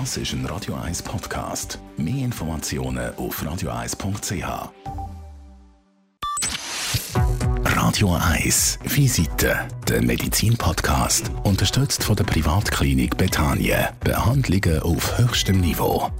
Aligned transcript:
Das 0.00 0.16
ist 0.16 0.32
ein 0.32 0.44
Radio 0.46 0.74
1 0.74 1.02
Podcast. 1.02 1.78
Mehr 1.96 2.24
Informationen 2.24 3.14
auf 3.14 3.40
radio1.ch. 3.40 4.70
Radio 7.64 8.18
1 8.20 8.80
Visite, 8.82 9.68
der 9.86 10.02
Medizin-Podcast, 10.02 11.30
unterstützt 11.44 12.02
von 12.02 12.16
der 12.16 12.24
Privatklinik 12.24 13.16
Betanien. 13.16 13.86
Behandlungen 14.00 14.80
auf 14.80 15.16
höchstem 15.16 15.60
Niveau. 15.60 16.10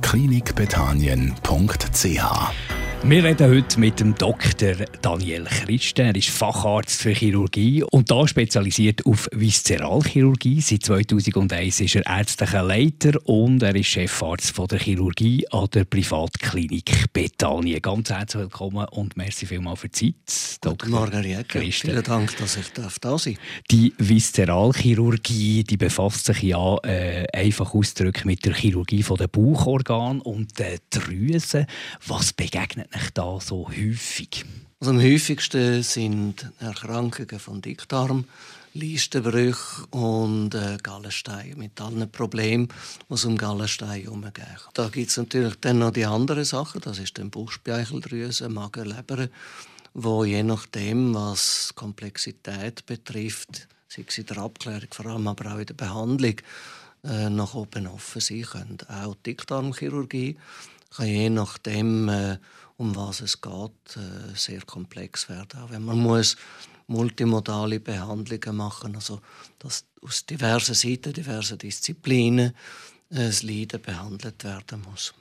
klinikbetanien.ch 0.00 2.77
wir 3.04 3.24
reden 3.24 3.48
heute 3.48 3.78
mit 3.78 4.00
dem 4.00 4.14
Dr. 4.14 4.74
Daniel 5.00 5.44
Christen. 5.44 6.06
Er 6.06 6.16
ist 6.16 6.30
Facharzt 6.30 7.00
für 7.02 7.12
Chirurgie 7.12 7.82
und 7.84 8.10
da 8.10 8.26
spezialisiert 8.26 9.06
auf 9.06 9.28
Viszeralchirurgie. 9.32 10.60
Seit 10.60 10.82
2001 10.82 11.80
ist 11.80 11.94
er 11.94 12.06
ärztlicher 12.06 12.62
Leiter 12.62 13.12
und 13.24 13.62
er 13.62 13.74
ist 13.76 13.86
Chefarzt 13.86 14.50
von 14.50 14.66
der 14.66 14.80
Chirurgie 14.80 15.46
an 15.50 15.68
der 15.72 15.84
Privatklinik 15.84 17.12
Bethanien. 17.12 17.80
Ganz 17.80 18.10
herzlich 18.10 18.42
willkommen 18.42 18.86
und 18.88 19.16
merci 19.16 19.46
vielmals 19.46 19.80
für 19.80 19.88
die 19.88 20.14
Zeit. 20.24 20.58
Dr. 20.60 20.90
Margarete, 20.90 21.60
vielen 21.60 22.02
Dank, 22.02 22.36
dass 22.36 22.56
ich 22.56 22.72
da 22.72 22.90
sein 22.90 22.94
darf. 23.00 23.24
Die 23.70 23.94
Viszeralchirurgie 23.98 25.62
die 25.62 25.76
befasst 25.76 26.26
sich 26.26 26.42
ja 26.42 26.76
äh, 26.78 27.26
einfach 27.32 27.74
ausdrücklich 27.74 28.24
mit 28.24 28.44
der 28.44 28.54
Chirurgie 28.54 29.04
der 29.18 29.28
Bauchorgane 29.28 30.20
und 30.22 30.58
der 30.58 30.78
Drüsen. 30.90 31.66
Was 32.06 32.32
begegnet 32.32 32.87
euch 32.94 33.10
da 33.14 33.40
so 33.40 33.68
häufig? 33.68 34.44
Also 34.80 34.92
am 34.92 35.00
häufigsten 35.00 35.82
sind 35.82 36.50
Erkrankungen 36.60 37.40
von 37.40 37.60
Dickdarm, 37.60 38.24
Leistenbrüche 38.74 39.86
und 39.90 40.54
äh, 40.54 40.78
Gallenstein 40.82 41.54
mit 41.56 41.80
allen 41.80 42.10
Problemen, 42.10 42.68
die 43.08 43.14
es 43.14 43.24
um 43.24 43.36
Gallenstein 43.36 44.02
herumgeht. 44.02 44.68
Da 44.74 44.88
gibt 44.88 45.10
es 45.10 45.16
natürlich 45.16 45.56
dann 45.60 45.80
noch 45.80 45.90
die 45.90 46.06
anderen 46.06 46.44
Sachen, 46.44 46.80
das 46.80 46.98
ist 46.98 47.18
dann 47.18 47.30
Bauchspeicheldrüse, 47.30 48.48
Magen, 48.48 48.86
Leber, 48.86 49.28
wo 49.94 50.24
je 50.24 50.44
nachdem, 50.44 51.12
was 51.14 51.72
Komplexität 51.74 52.86
betrifft, 52.86 53.68
sei 53.88 54.04
es 54.06 54.18
in 54.18 54.26
der 54.26 54.38
Abklärung, 54.38 54.88
vor 54.92 55.06
allem 55.06 55.26
aber 55.26 55.54
auch 55.54 55.58
in 55.58 55.66
der 55.66 55.74
Behandlung, 55.74 56.36
äh, 57.04 57.30
nach 57.30 57.54
oben 57.54 57.86
offen 57.88 58.20
sein 58.20 58.42
können. 58.42 58.78
Auch 58.88 59.16
Dickdarmchirurgie 59.26 60.36
kann 60.94 61.06
je 61.06 61.30
nachdem 61.30 62.08
äh, 62.08 62.38
um 62.78 62.94
was 62.94 63.20
es 63.20 63.40
geht, 63.40 63.96
äh, 63.96 64.34
sehr 64.34 64.62
komplex 64.62 65.28
werden. 65.28 65.60
Auch 65.60 65.70
wenn 65.70 65.84
man 65.84 65.98
muss 65.98 66.36
multimodale 66.86 67.80
Behandlungen 67.80 68.56
machen, 68.56 68.94
also 68.94 69.20
dass 69.58 69.84
aus 70.00 70.24
diversen 70.24 70.74
Seiten, 70.74 71.12
diversen 71.12 71.58
Disziplinen 71.58 72.54
äh, 73.10 73.26
das 73.26 73.42
Leiden 73.42 73.82
behandelt 73.82 74.42
werden 74.44 74.82
muss. 74.82 75.12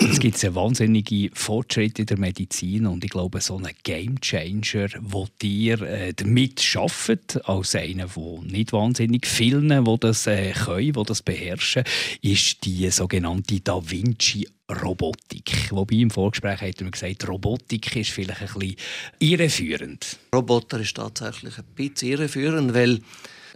Jetzt 0.00 0.20
gibt 0.20 0.36
es 0.36 0.44
einen 0.44 0.54
wahnsinnigen 0.54 1.30
Fortschritt 1.32 1.98
in 1.98 2.06
der 2.06 2.18
Medizin 2.18 2.86
und 2.86 3.02
ich 3.04 3.10
glaube, 3.10 3.40
so 3.40 3.56
ein 3.56 3.70
Gamechanger, 3.82 4.88
wo 5.00 5.26
dir 5.40 5.80
äh, 5.82 6.12
damit 6.12 6.76
arbeitet, 6.76 7.40
als 7.48 7.74
einer, 7.74 8.06
der 8.08 8.40
nicht 8.42 8.72
wahnsinnig 8.72 9.26
vielen, 9.26 9.68
die 9.68 9.96
das 10.00 10.26
äh, 10.26 10.52
können, 10.52 10.92
die 10.92 11.02
das 11.04 11.22
beherrschen, 11.22 11.84
ist 12.20 12.64
die 12.64 12.90
sogenannte 12.90 13.60
Da 13.60 13.80
Vinci 13.82 14.46
Robotik. 14.70 15.70
Wobei 15.70 15.96
im 15.96 16.10
Vorgespräch 16.10 16.60
hat 16.60 16.80
mir 16.80 16.90
gesagt, 16.90 17.28
Robotik 17.28 17.96
ist 17.96 18.10
vielleicht 18.10 18.42
ein 18.42 18.48
bisschen 18.58 18.76
irreführend. 19.18 20.18
Roboter 20.34 20.80
ist 20.80 20.96
tatsächlich 20.96 21.58
ein 21.58 21.64
bisschen 21.74 22.12
irreführend, 22.12 22.74
weil 22.74 23.00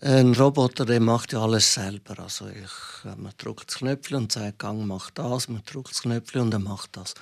ein 0.00 0.34
Roboter 0.34 0.84
der 0.84 1.00
macht 1.00 1.32
ja 1.32 1.42
alles 1.42 1.74
selber. 1.74 2.18
Also 2.20 2.46
ich, 2.48 3.04
man 3.16 3.32
drückt 3.36 3.68
das 3.70 3.78
Knöpfchen 3.78 4.16
und 4.18 4.32
sagt, 4.32 4.60
Gang 4.60 4.86
macht 4.86 5.18
das, 5.18 5.48
man 5.48 5.62
drückt 5.64 5.90
das 5.90 6.02
Knöpfchen 6.02 6.42
und 6.42 6.52
er 6.52 6.60
macht 6.60 6.96
das. 6.96 7.14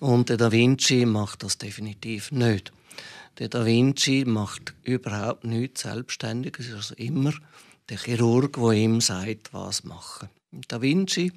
Und 0.00 0.28
der 0.28 0.36
Da 0.36 0.50
Vinci 0.50 1.06
macht 1.06 1.42
das 1.42 1.58
definitiv 1.58 2.32
nicht. 2.32 2.72
Der 3.38 3.48
Da 3.48 3.64
Vinci 3.64 4.24
macht 4.26 4.74
überhaupt 4.82 5.44
nichts 5.44 5.82
selbstständig. 5.82 6.56
Es 6.58 6.68
ist 6.68 6.74
also 6.74 6.94
immer 6.94 7.32
der 7.88 7.98
Chirurg, 7.98 8.54
der 8.54 8.72
ihm 8.72 9.00
sagt, 9.00 9.52
was 9.52 9.84
machen. 9.84 10.28
Da 10.68 10.80
Vinci 10.80 11.32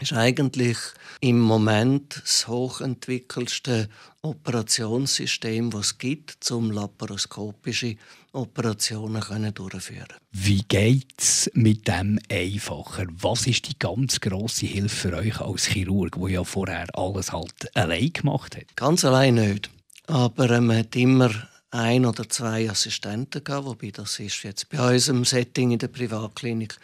ist 0.00 0.12
eigentlich 0.12 0.76
im 1.20 1.40
Moment 1.40 2.20
das 2.22 2.46
hochentwickelste 2.48 3.88
Operationssystem, 4.22 5.70
das 5.70 5.86
es 5.86 5.98
gibt, 5.98 6.50
um 6.50 6.70
laparoskopische 6.70 7.96
Operationen 8.32 9.54
durchzuführen. 9.54 10.08
Wie 10.30 10.62
geht 10.62 11.14
es 11.18 11.50
mit 11.54 11.88
dem 11.88 12.18
einfacher? 12.30 13.06
Was 13.10 13.46
ist 13.46 13.68
die 13.68 13.78
ganz 13.78 14.20
grosse 14.20 14.66
Hilfe 14.66 15.10
für 15.10 15.16
euch 15.16 15.40
als 15.40 15.66
Chirurg, 15.66 16.16
der 16.20 16.28
ja 16.28 16.44
vorher 16.44 16.86
alles 16.94 17.32
halt 17.32 17.74
allein 17.74 18.12
gemacht 18.12 18.56
hat? 18.56 18.76
Ganz 18.76 19.04
allein 19.04 19.36
nicht. 19.36 19.70
Aber 20.06 20.50
äh, 20.50 20.60
man 20.60 20.78
hat 20.78 20.96
immer 20.96 21.30
ein 21.70 22.06
oder 22.06 22.28
zwei 22.28 22.70
Assistenten 22.70 23.44
gehabt, 23.44 23.66
wobei 23.66 23.90
das 23.90 24.18
ist 24.20 24.42
jetzt 24.42 24.68
bei 24.68 24.94
unserem 24.94 25.24
Setting 25.24 25.72
in 25.72 25.78
der 25.78 25.88
Privatklinik 25.88 26.76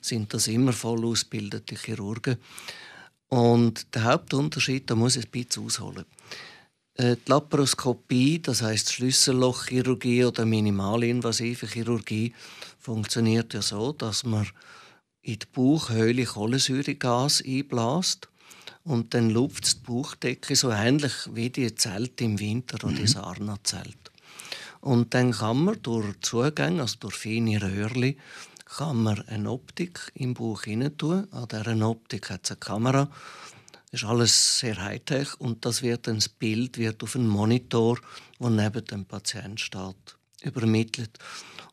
sind 0.00 0.34
das 0.34 0.48
immer 0.48 0.72
voll 0.72 1.04
ausgebildete 1.06 1.76
Chirurgen. 1.76 2.38
Und 3.28 3.94
der 3.94 4.04
Hauptunterschied, 4.04 4.90
da 4.90 4.94
muss 4.94 5.16
ich 5.16 5.24
ein 5.24 5.30
bisschen 5.30 5.64
ausholen. 5.64 6.04
Äh, 6.94 7.16
die 7.16 7.30
Laparoskopie, 7.30 8.42
das 8.42 8.62
heißt 8.62 8.92
Schlüssellochchirurgie 8.92 10.24
oder 10.24 10.44
minimalinvasive 10.44 11.66
Chirurgie, 11.66 12.34
funktioniert 12.78 13.54
ja 13.54 13.62
so, 13.62 13.92
dass 13.92 14.24
man 14.24 14.46
in 15.22 15.38
die 15.38 15.46
Bauchhöhle 15.52 16.24
Kohlensäuregas 16.24 17.42
einbläst 17.46 18.28
und 18.84 19.14
dann 19.14 19.30
lupft 19.30 19.72
die 19.72 19.86
Bauchdecke 19.86 20.56
so 20.56 20.70
ähnlich 20.70 21.12
wie 21.32 21.48
die 21.48 21.74
Zelte 21.74 22.24
im 22.24 22.40
Winter 22.40 22.84
oder 22.84 22.92
die 22.92 23.02
mhm. 23.02 23.06
Und 24.82 25.14
dann 25.14 25.30
kann 25.30 25.64
man 25.64 25.80
durch 25.82 26.20
Zugänge, 26.22 26.82
also 26.82 26.96
durch 26.98 27.14
feine 27.14 27.62
Röhrchen, 27.62 28.16
kann 28.66 29.02
man 29.02 29.22
eine 29.28 29.50
Optik 29.50 30.10
im 30.14 30.34
Bauch 30.34 30.64
hinein 30.64 30.98
tun. 30.98 31.28
An 31.30 31.46
dieser 31.48 31.88
Optik 31.88 32.30
hat 32.30 32.40
es 32.42 32.50
eine 32.50 32.58
Kamera. 32.58 33.08
Das 33.90 34.02
ist 34.02 34.08
alles 34.08 34.58
sehr 34.58 34.82
high-tech 34.82 35.38
und 35.38 35.64
das 35.64 35.82
wird 35.82 36.08
dann 36.08 36.18
Bild 36.38 36.78
wird 36.78 37.02
auf 37.04 37.14
einen 37.14 37.28
Monitor, 37.28 38.00
der 38.40 38.50
neben 38.50 38.84
dem 38.86 39.04
Patienten 39.04 39.58
steht, 39.58 40.16
übermittelt. 40.42 41.16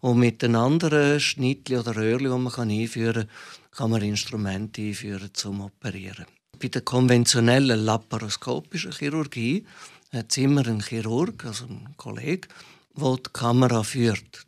Und 0.01 0.19
mit 0.19 0.43
den 0.43 0.55
anderen 0.55 1.19
Schnittli 1.19 1.77
oder 1.77 1.95
Röhrli, 1.95 2.29
die 2.29 2.37
man 2.37 2.69
einführen 2.69 3.27
kann, 3.27 3.69
kann 3.71 3.89
man 3.89 4.01
Instrumente 4.03 4.81
einführen 4.81 5.31
zum 5.33 5.61
Operieren. 5.61 6.25
Bei 6.59 6.67
der 6.67 6.81
konventionellen 6.81 7.79
laparoskopischen 7.85 8.91
Chirurgie 8.91 9.65
hat 10.13 10.29
es 10.29 10.37
immer 10.37 10.67
einen 10.67 10.81
Chirurg, 10.81 11.43
also 11.45 11.65
einen 11.65 11.95
Kollegen, 11.97 12.49
wo 12.93 13.15
die 13.15 13.29
Kamera 13.31 13.83
führt. 13.83 14.45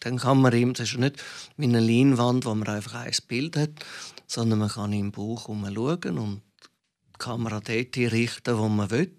Dann 0.00 0.18
kann 0.18 0.40
man 0.40 0.52
ihm, 0.52 0.74
das 0.74 0.90
ist 0.90 0.98
nicht 0.98 1.22
wie 1.56 1.64
eine 1.64 1.80
Leinwand, 1.80 2.44
wo 2.44 2.54
man 2.54 2.68
einfach 2.68 2.94
ein 2.94 3.12
Bild 3.26 3.56
hat, 3.56 3.70
sondern 4.26 4.60
man 4.60 4.68
kann 4.68 4.92
im 4.92 5.12
Bauch 5.12 5.46
schauen 5.46 6.18
und 6.18 6.42
die 7.14 7.18
Kamera 7.18 7.60
dort 7.60 7.96
richten, 7.96 8.58
wo 8.58 8.68
man 8.68 8.90
will. 8.90 9.12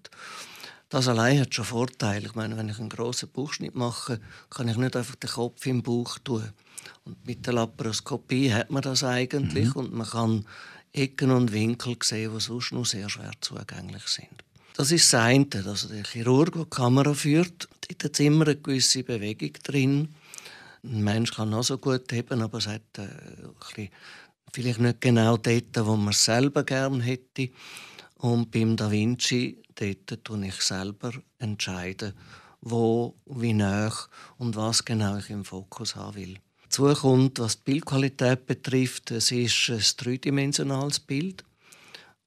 Das 0.90 1.08
allein 1.08 1.40
hat 1.40 1.56
schon 1.56 1.66
Vorteile. 1.66 2.28
Ich 2.28 2.36
meine, 2.36 2.56
wenn 2.56 2.70
ich 2.70 2.78
einen 2.78 2.90
grossen 2.90 3.32
Bauchschnitt 3.32 3.74
mache, 3.74 4.20
kann 4.52 4.68
ich 4.68 4.78
nicht 4.78 4.96
einfach 4.96 5.16
den 5.16 5.30
Kopf 5.30 5.66
im 5.66 5.82
Bauch 5.82 6.20
tun. 6.20 6.52
Und 7.04 7.26
mit 7.26 7.48
der 7.48 7.54
Laparoskopie 7.54 8.54
hat 8.54 8.70
man 8.70 8.84
das 8.84 9.04
eigentlich 9.04 9.74
mhm. 9.74 9.82
und 9.82 9.94
man 9.94 10.08
kann 10.08 10.46
Ecken 10.92 11.32
und 11.32 11.52
Winkel 11.52 11.98
sehen, 12.04 12.32
die 12.34 12.40
sonst 12.40 12.74
noch 12.74 12.86
sehr 12.86 13.10
schwer 13.10 13.32
zugänglich 13.42 14.08
sind. 14.08 14.44
Das 14.76 14.92
ist 14.92 15.14
das 15.14 15.22
eine. 15.22 15.48
Also 15.66 15.88
der 15.88 16.04
Chirurg, 16.04 16.54
der 16.54 16.64
die 16.64 16.70
Kamera 16.70 17.14
führt, 17.14 17.70
dort 17.88 18.04
hat 18.04 18.20
immer 18.20 18.46
eine 18.46 18.56
gewisse 18.56 19.04
Bewegung 19.04 19.54
drin. 19.64 20.16
Ein 20.84 21.04
Mensch 21.04 21.32
kann 21.32 21.54
auch 21.54 21.64
so 21.64 21.78
gut 21.78 22.12
heben, 22.12 22.42
aber 22.42 22.58
es 22.58 22.68
hat 22.68 22.82
äh, 22.98 23.08
bisschen, 23.60 23.90
vielleicht 24.52 24.80
nicht 24.80 25.02
genau 25.02 25.38
dort, 25.38 25.86
wo 25.86 25.96
man 25.96 26.10
es 26.10 26.26
selber 26.26 26.64
gerne 26.64 27.04
hätte. 27.04 27.50
Und 28.18 28.52
beim 28.52 28.76
Da 28.76 28.90
Vinci 28.90 29.62
dort 29.76 30.24
tue 30.24 30.48
ich 30.48 30.62
selber 30.62 31.12
entscheiden, 31.40 32.14
wo, 32.62 33.16
wie 33.26 33.54
nah 33.54 33.94
und 34.38 34.56
was 34.56 34.84
genau 34.84 35.18
ich 35.18 35.30
im 35.30 35.46
Fokus 35.46 35.96
haben 35.96 36.16
will. 36.16 36.40
Dazu 36.64 36.92
kommt, 36.94 37.40
was 37.40 37.58
die 37.58 37.74
Bildqualität 37.74 38.48
betrifft, 38.48 39.12
es 39.12 39.32
ist 39.32 39.70
ein 39.70 39.84
dreidimensionales 39.98 41.00
Bild 41.00 41.44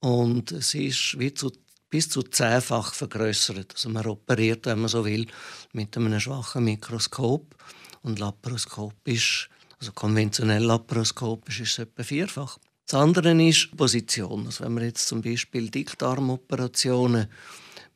und 0.01 0.53
es 0.53 0.75
ist 0.75 1.19
wie 1.19 1.35
zu 1.35 1.51
bis 1.91 2.09
zu 2.09 2.23
zehnfach 2.23 2.95
vergrößert. 2.95 3.73
Also 3.75 3.89
man 3.89 4.07
operiert, 4.07 4.67
wenn 4.67 4.81
man 4.81 4.89
so 4.89 5.05
will, 5.05 5.27
mit 5.73 5.97
einem 5.97 6.19
schwachen 6.21 6.65
Mikroskop 6.65 7.55
und 8.03 8.19
laparoskopisch, 8.19 9.49
also 9.79 9.93
konventionell 9.93 10.65
laparoskopisch 10.65 11.61
ist 11.61 11.73
es 11.73 11.79
etwa 11.79 12.03
vierfach. 12.03 12.59
Das 12.87 13.01
andere 13.01 13.43
ist 13.43 13.77
Position. 13.77 14.47
Also 14.47 14.65
wenn 14.65 14.75
man 14.75 14.85
jetzt 14.85 15.09
zum 15.09 15.21
Beispiel 15.21 15.71
Dickdarmoperationen 15.71 17.29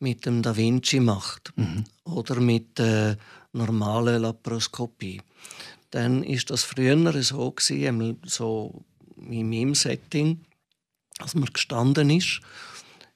mit 0.00 0.26
dem 0.26 0.42
Da 0.42 0.56
Vinci 0.56 0.98
macht 0.98 1.52
mhm. 1.56 1.84
oder 2.04 2.40
mit 2.40 2.78
der 2.78 3.16
normalen 3.52 4.22
Laparoskopie, 4.22 5.20
dann 5.90 6.22
ist 6.22 6.50
das 6.50 6.64
früher 6.64 7.22
so 7.22 7.50
gewesen, 7.50 8.18
so 8.24 8.84
in 9.16 9.48
meinem 9.48 9.74
Setting, 9.74 10.40
dass 11.18 11.34
man 11.34 11.52
gestanden 11.52 12.10
ist, 12.10 12.40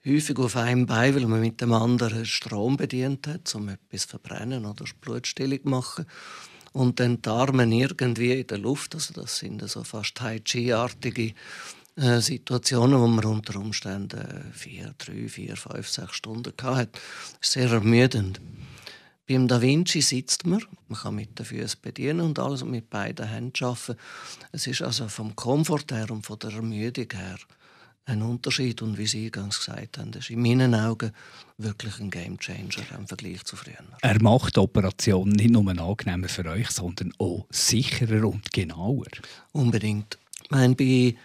häufig 0.06 0.38
auf 0.38 0.56
einem 0.56 0.86
Bein, 0.86 1.14
weil 1.14 1.26
man 1.26 1.40
mit 1.40 1.60
dem 1.60 1.72
anderen 1.72 2.26
Strom 2.26 2.76
bedient 2.76 3.26
hat, 3.26 3.54
um 3.54 3.68
etwas 3.68 4.02
zu 4.02 4.08
verbrennen 4.08 4.66
oder 4.66 4.84
Blutstillung 5.00 5.62
zu 5.62 5.68
machen. 5.68 6.06
Und 6.72 6.98
dann 6.98 7.22
die 7.22 7.28
Arme 7.28 7.64
irgendwie 7.72 8.32
in 8.32 8.46
der 8.46 8.58
Luft, 8.58 8.94
also 8.94 9.14
das 9.14 9.38
sind 9.38 9.66
so 9.68 9.84
fast 9.84 10.16
Tai 10.16 10.40
Chi-artige 10.40 11.32
äh, 11.96 12.20
Situationen, 12.20 13.00
wo 13.00 13.06
man 13.06 13.24
unter 13.24 13.56
Umständen 13.56 14.50
vier, 14.52 14.94
drei, 14.98 15.28
vier, 15.28 15.56
fünf, 15.56 15.88
sechs 15.88 16.16
Stunden 16.16 16.52
hatte. 16.62 16.90
Das 16.92 17.48
ist 17.48 17.52
sehr 17.52 17.70
ermüdend. 17.70 18.40
Beim 19.28 19.48
Da 19.48 19.62
Vinci 19.62 20.02
sitzt 20.02 20.44
man, 20.44 20.62
man 20.88 20.98
kann 20.98 21.14
mit 21.14 21.38
den 21.38 21.46
Füßen 21.46 21.80
bedienen 21.80 22.20
und 22.20 22.38
alles 22.38 22.62
und 22.62 22.72
mit 22.72 22.90
beiden 22.90 23.26
Händen 23.26 23.64
arbeiten. 23.64 23.96
Es 24.52 24.66
ist 24.66 24.82
also 24.82 25.08
vom 25.08 25.34
Komfort 25.36 25.86
her 25.92 26.10
und 26.10 26.26
von 26.26 26.38
der 26.40 26.50
Ermüdung 26.50 27.08
her 27.12 27.38
ein 28.06 28.22
Unterschied. 28.22 28.82
Und 28.82 28.98
wie 28.98 29.06
Sie 29.06 29.30
ganz 29.30 29.58
gesagt 29.58 29.98
haben, 29.98 30.12
das 30.12 30.24
ist 30.24 30.30
in 30.30 30.42
meinen 30.42 30.74
Augen 30.74 31.12
wirklich 31.58 31.98
ein 32.00 32.10
Gamechanger 32.10 32.98
im 32.98 33.06
Vergleich 33.06 33.44
zu 33.44 33.56
früher. 33.56 33.74
Er 34.02 34.22
macht 34.22 34.56
die 34.56 34.60
Operation 34.60 35.30
nicht 35.30 35.50
nur 35.50 35.68
angenehmer 35.68 36.28
für 36.28 36.44
euch, 36.46 36.70
sondern 36.70 37.12
auch 37.18 37.46
sicherer 37.50 38.26
und 38.26 38.52
genauer. 38.52 39.06
Unbedingt. 39.52 40.18
Ich 40.42 40.50
meine, 40.50 40.74
bei 40.74 41.16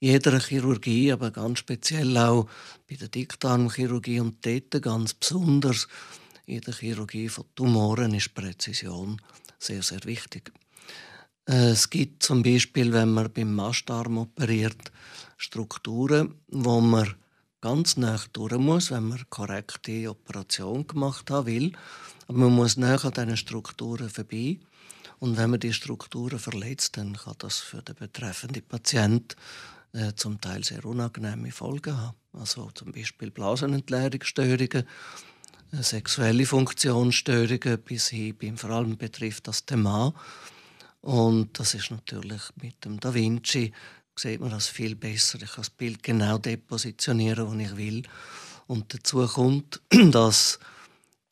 jeder 0.00 0.38
Chirurgie, 0.40 1.12
aber 1.12 1.30
ganz 1.30 1.60
speziell 1.60 2.16
auch 2.18 2.48
bei 2.88 2.96
der 2.96 3.08
Dickdarmchirurgie 3.08 4.20
und 4.20 4.44
dort 4.44 4.82
ganz 4.82 5.14
besonders 5.14 5.88
in 6.46 6.60
der 6.60 6.74
Chirurgie 6.74 7.28
von 7.28 7.46
Tumoren 7.54 8.12
ist 8.12 8.34
Präzision 8.34 9.20
sehr, 9.58 9.82
sehr 9.82 10.04
wichtig. 10.04 10.52
Äh, 11.48 11.70
es 11.70 11.88
gibt 11.88 12.22
zum 12.22 12.42
Beispiel, 12.42 12.92
wenn 12.92 13.10
man 13.10 13.32
beim 13.32 13.54
Mastdarm 13.54 14.18
operiert, 14.18 14.92
Strukturen, 15.36 16.34
wo 16.48 16.80
man 16.80 17.14
ganz 17.60 17.96
nah 17.96 18.20
durch 18.32 18.58
muss, 18.58 18.90
wenn 18.90 19.08
man 19.08 19.24
korrekte 19.30 20.10
Operation 20.10 20.86
gemacht 20.86 21.30
haben 21.30 21.46
will. 21.46 21.72
Aber 22.28 22.38
man 22.38 22.54
muss 22.54 22.76
näher 22.76 23.02
an 23.04 23.12
diesen 23.12 23.36
Strukturen 23.36 24.10
vorbei. 24.10 24.58
Und 25.18 25.38
wenn 25.38 25.50
man 25.50 25.60
die 25.60 25.72
Strukturen 25.72 26.38
verletzt, 26.38 26.96
dann 26.96 27.14
kann 27.14 27.36
das 27.38 27.58
für 27.58 27.80
den 27.80 27.94
betreffenden 27.94 28.62
Patient 28.66 29.36
äh, 29.94 30.12
zum 30.14 30.40
Teil 30.40 30.64
sehr 30.64 30.84
unangenehme 30.84 31.52
Folgen 31.52 31.96
haben. 31.96 32.16
Also 32.32 32.70
zum 32.74 32.92
Beispiel 32.92 33.30
Blasenentleerungsstörungen, 33.30 34.84
äh, 35.72 35.82
sexuelle 35.82 36.46
Funktionsstörungen 36.46 37.78
bis 37.78 38.08
hin, 38.08 38.56
vor 38.56 38.70
allem 38.70 38.98
betrifft 38.98 39.48
das 39.48 39.64
Mann. 39.74 40.12
Und 41.00 41.58
das 41.58 41.74
ist 41.74 41.90
natürlich 41.90 42.42
mit 42.60 42.84
dem 42.84 42.98
Da 42.98 43.14
Vinci 43.14 43.72
sieht 44.16 44.40
man 44.40 44.50
das 44.50 44.68
viel 44.68 44.94
besser. 44.94 45.38
Ich 45.42 45.48
kann 45.48 45.62
das 45.62 45.70
Bild 45.70 46.02
genau 46.02 46.38
depositionieren, 46.38 47.50
wo 47.50 47.58
ich 47.58 47.76
will. 47.76 48.02
Und 48.66 48.94
dazu 48.94 49.26
kommt, 49.26 49.80
dass 50.10 50.58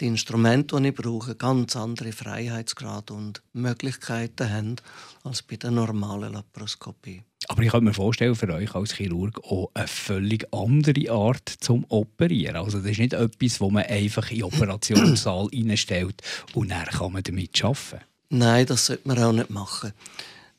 die 0.01 0.09
Instrumente, 0.09 0.81
die 0.81 0.89
ich 0.89 0.95
brauche, 0.95 1.37
ganz 1.37 1.77
andere 1.77 2.13
Freiheitsgrade 2.13 3.13
und 3.13 3.41
Möglichkeiten 3.53 4.51
haben 4.51 4.77
als 5.23 5.43
bei 5.43 5.57
der 5.57 5.71
normalen 5.71 6.33
Laparoskopie. 6.33 7.23
Aber 7.49 7.63
ich 7.63 7.71
kann 7.71 7.85
mir 7.85 7.95
vorstellen, 7.95 8.35
für 8.35 8.53
euch 8.53 8.75
als 8.75 8.95
Chirurg 8.95 9.43
auch 9.45 9.71
eine 9.75 9.87
völlig 9.87 10.47
andere 10.53 11.11
Art 11.11 11.49
zum 11.49 11.85
Operieren. 11.89 12.57
Also 12.57 12.79
das 12.79 12.93
ist 12.93 12.99
nicht 12.99 13.13
etwas, 13.13 13.61
wo 13.61 13.71
man 13.71 13.85
einfach 13.85 14.31
in 14.31 14.39
den 14.39 14.45
Operationssaal 14.53 15.49
reinstellt 15.53 16.23
und 16.55 16.71
dann 16.71 16.87
kann 16.87 17.13
man 17.13 17.23
damit 17.23 17.65
arbeiten. 17.65 18.05
Nein, 18.31 18.67
das 18.67 18.87
sollte 18.87 19.07
man 19.07 19.23
auch 19.23 19.33
nicht 19.33 19.51
machen. 19.51 19.93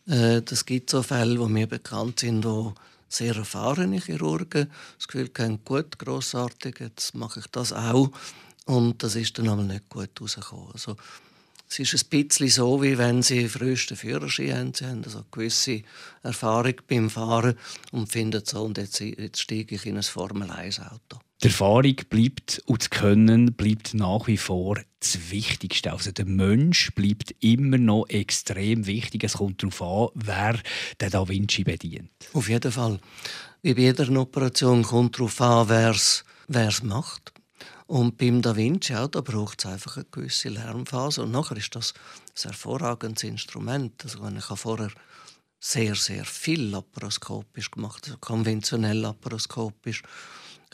Äh, 0.07 0.41
das 0.41 0.65
gibt 0.65 0.89
so 0.89 1.03
Fälle, 1.03 1.39
wo 1.39 1.47
mir 1.47 1.67
bekannt 1.67 2.19
sind, 2.21 2.43
wo 2.43 2.73
sehr 3.09 3.35
erfahrene 3.35 3.99
Chirurgen 3.99 4.71
das 4.97 5.07
Gefühl 5.07 5.29
haben, 5.37 5.63
gut, 5.63 5.99
grossartig, 5.99 6.79
jetzt 6.79 7.15
mache 7.15 7.39
ich 7.39 7.47
das 7.47 7.71
auch. 7.71 8.11
Und 8.65 9.03
das 9.03 9.15
ist 9.15 9.37
dann 9.37 9.49
aber 9.49 9.63
nicht 9.63 9.89
gut 9.89 10.09
rausgekommen. 10.19 10.71
Also, 10.73 10.95
es 11.69 11.79
ist 11.79 12.05
ein 12.05 12.09
bisschen 12.09 12.49
so, 12.49 12.81
wie 12.83 12.97
wenn 12.97 13.23
Sie 13.23 13.49
frühesten 13.49 13.97
Führerschein 13.97 14.57
haben. 14.57 14.73
Sie 14.73 14.85
haben 14.85 15.03
also 15.03 15.19
eine 15.19 15.27
gewisse 15.31 15.81
Erfahrung 16.21 16.75
beim 16.87 17.09
Fahren 17.09 17.57
und 17.91 18.11
finden 18.11 18.43
so, 18.45 18.63
und 18.63 18.77
jetzt, 18.77 18.99
jetzt 18.99 19.41
steige 19.41 19.75
ich 19.75 19.85
in 19.85 19.97
ein 19.97 20.03
Formel-1-Auto. 20.03 21.19
Die 21.43 21.49
Erfahrung 21.49 21.95
bleibt 22.09 22.61
und 22.67 22.81
das 22.81 22.89
Können 22.89 23.51
bleibt 23.51 23.93
nach 23.93 24.27
wie 24.27 24.37
vor 24.37 24.79
das 25.01 25.29
Wichtigste. 25.29 25.91
Also 25.91 26.13
der 26.13 26.23
Mensch 26.23 26.91
bleibt 26.95 27.35
immer 27.41 27.77
noch 27.77 28.05
extrem 28.07 28.85
wichtig. 28.85 29.25
Es 29.25 29.33
kommt 29.33 29.61
darauf 29.61 29.81
an, 29.81 30.07
wer 30.15 30.59
den 31.01 31.09
Da 31.09 31.27
Vinci 31.27 31.65
bedient. 31.65 32.09
Auf 32.31 32.47
jeden 32.47 32.71
Fall. 32.71 32.97
Wie 33.61 33.73
bei 33.73 33.81
jeder 33.81 34.09
Operation 34.21 34.83
kommt 34.83 35.19
darauf 35.19 35.41
an, 35.41 35.67
wer 35.67 35.91
es 36.69 36.83
macht. 36.83 37.33
Und 37.87 38.17
beim 38.17 38.41
Da 38.41 38.55
Vinci 38.55 38.95
auch, 38.95 39.09
da 39.09 39.19
braucht 39.19 39.65
es 39.65 39.69
einfach 39.69 39.97
eine 39.97 40.05
gewisse 40.09 40.47
Lärmphase. 40.47 41.23
Und 41.23 41.31
nachher 41.31 41.57
ist 41.57 41.75
das 41.75 41.93
ein 42.37 42.43
hervorragendes 42.43 43.23
Instrument. 43.23 44.01
Also 44.01 44.25
ich 44.25 44.49
habe 44.49 44.57
vorher 44.57 44.91
sehr, 45.59 45.95
sehr 45.95 46.23
viel 46.23 46.69
laparoskopisch 46.69 47.69
gemacht, 47.69 48.05
also 48.05 48.17
konventionell 48.19 48.99
laparoskopisch. 48.99 50.03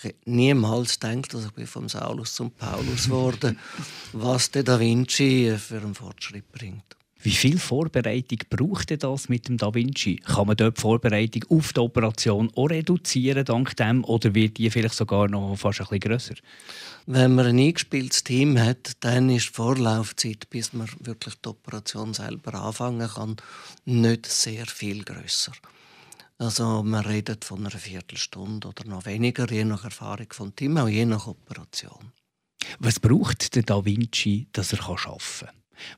Ich 0.02 0.16
niemals 0.26 1.00
gedacht, 1.00 1.34
dass 1.34 1.50
ich 1.56 1.70
vom 1.70 1.90
Saulus 1.90 2.34
zum 2.34 2.52
Paulus 2.52 3.10
wurde, 3.10 3.56
was 4.14 4.52
der 4.52 4.64
Da 4.64 4.80
Vinci 4.80 5.56
für 5.58 5.78
einen 5.78 5.96
Fortschritt 5.96 6.52
bringt. 6.52 6.96
Wie 7.22 7.32
viel 7.32 7.60
Vorbereitung 7.60 8.40
braucht 8.50 9.04
das 9.04 9.28
mit 9.28 9.50
dem 9.50 9.58
Da 9.58 9.74
Vinci? 9.74 10.22
Kann 10.26 10.48
man 10.48 10.56
dort 10.56 10.78
die 10.78 10.82
Vorbereitung 10.82 11.44
auf 11.50 11.74
die 11.74 11.82
Operation 11.82 12.50
auch 12.56 12.70
reduzieren 12.70 13.44
dank 13.44 13.76
dem 13.76 14.06
oder 14.06 14.34
wird 14.34 14.58
die 14.58 14.70
vielleicht 14.70 14.96
sogar 14.96 15.28
noch 15.28 15.58
fast 15.58 15.82
ein 15.82 15.88
bisschen 15.88 16.00
grösser? 16.00 16.36
Wenn 17.08 17.36
man 17.36 17.48
ein 17.48 17.60
eingespieltes 17.60 18.24
Team 18.24 18.58
hat, 18.58 18.94
dann 19.02 19.30
ist 19.30 19.50
die 19.50 19.54
Vorlaufzeit, 19.54 20.50
bis 20.50 20.72
man 20.72 20.88
wirklich 21.02 21.36
die 21.44 21.50
Operation 21.50 22.14
selber 22.14 22.54
anfangen 22.54 23.10
kann, 23.10 23.36
nicht 23.84 24.26
sehr 24.26 24.66
viel 24.66 25.04
grösser. 25.04 25.52
Also 26.40 26.84
man 26.84 27.06
redet 27.06 27.44
von 27.44 27.60
einer 27.60 27.70
Viertelstunde 27.70 28.70
oder 28.70 28.86
noch 28.86 29.06
weniger, 29.06 29.52
je 29.52 29.66
nach 29.66 29.84
Erfahrung 29.84 30.28
vom 30.32 30.56
Team, 30.56 30.78
auch 30.78 30.88
je 30.88 31.06
nach 31.06 31.28
Operation. 31.28 32.14
Was 32.80 32.98
braucht 32.98 33.56
der 33.56 33.64
Da 33.64 33.84
Vinci, 33.84 34.48
dass 34.54 34.72
er 34.72 34.82
arbeiten 34.84 35.20
kann? 35.40 35.50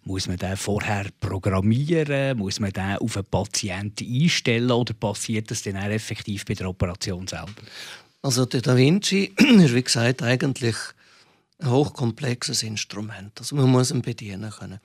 Muss 0.04 0.28
man 0.28 0.38
den 0.38 0.58
vorher 0.58 1.06
programmieren? 1.20 2.40
Muss 2.40 2.60
man 2.60 2.72
den 2.72 2.98
auf 2.98 3.18
einen 3.18 3.26
Patienten 3.26 4.04
einstellen? 4.04 4.72
Oder 4.72 4.96
passiert 4.96 5.52
das 5.52 5.62
dann 5.62 5.76
effektiv 5.76 6.44
bei 6.46 6.56
der 6.56 6.70
Operation 6.70 7.28
selber? 7.28 7.62
Also 8.24 8.46
der 8.46 8.62
Da 8.62 8.76
Vinci 8.76 9.34
ist, 9.38 9.76
wie 9.76 9.84
gesagt, 9.84 10.24
eigentlich 10.24 10.76
ein 11.60 11.70
hochkomplexes 11.70 12.64
Instrument. 12.64 13.40
Also 13.40 13.56
man 13.56 13.70
muss 13.70 13.92
ihn 13.92 14.02
bedienen 14.02 14.50
können 14.50 14.80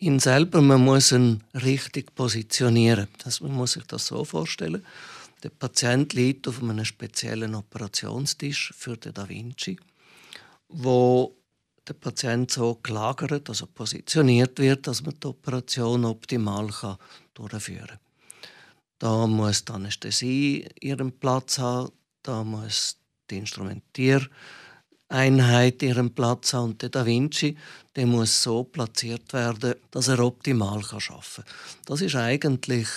ihn 0.00 0.18
selber, 0.18 0.60
man 0.62 0.82
muss 0.82 1.12
ihn 1.12 1.42
richtig 1.54 2.14
positionieren. 2.14 3.08
Das, 3.22 3.40
man 3.40 3.52
muss 3.52 3.72
sich 3.72 3.84
das 3.84 4.06
so 4.06 4.24
vorstellen. 4.24 4.84
Der 5.42 5.50
Patient 5.50 6.12
liegt 6.12 6.48
auf 6.48 6.62
einem 6.62 6.84
speziellen 6.84 7.54
Operationstisch 7.54 8.72
für 8.76 8.96
den 8.96 9.14
Da 9.14 9.28
Vinci, 9.28 9.78
wo 10.68 11.34
der 11.86 11.94
Patient 11.94 12.50
so 12.50 12.78
gelagert, 12.82 13.48
also 13.48 13.66
positioniert 13.66 14.58
wird, 14.58 14.86
dass 14.86 15.02
man 15.02 15.14
die 15.18 15.26
Operation 15.26 16.04
optimal 16.04 16.68
kann 16.68 16.98
durchführen 17.34 17.86
kann. 17.86 17.98
Da 18.98 19.26
muss 19.26 19.64
die 19.64 19.72
Anästhesie 19.72 20.68
ihren 20.80 21.12
Platz 21.12 21.58
haben, 21.58 21.92
da 22.22 22.44
muss 22.44 22.96
die 23.30 23.38
Instrumentier 23.38 24.28
Einheit 25.10 25.82
ihren 25.82 26.14
Platz 26.14 26.52
haben. 26.54 26.70
Und 26.70 26.82
der 26.82 26.88
Da 26.88 27.04
Vinci 27.04 27.56
der 27.96 28.06
muss 28.06 28.42
so 28.42 28.64
platziert 28.64 29.32
werden, 29.32 29.74
dass 29.90 30.08
er 30.08 30.20
optimal 30.20 30.78
arbeiten 30.78 30.98
kann. 31.34 31.44
Das 31.86 32.00
ist 32.00 32.14
eigentlich 32.14 32.88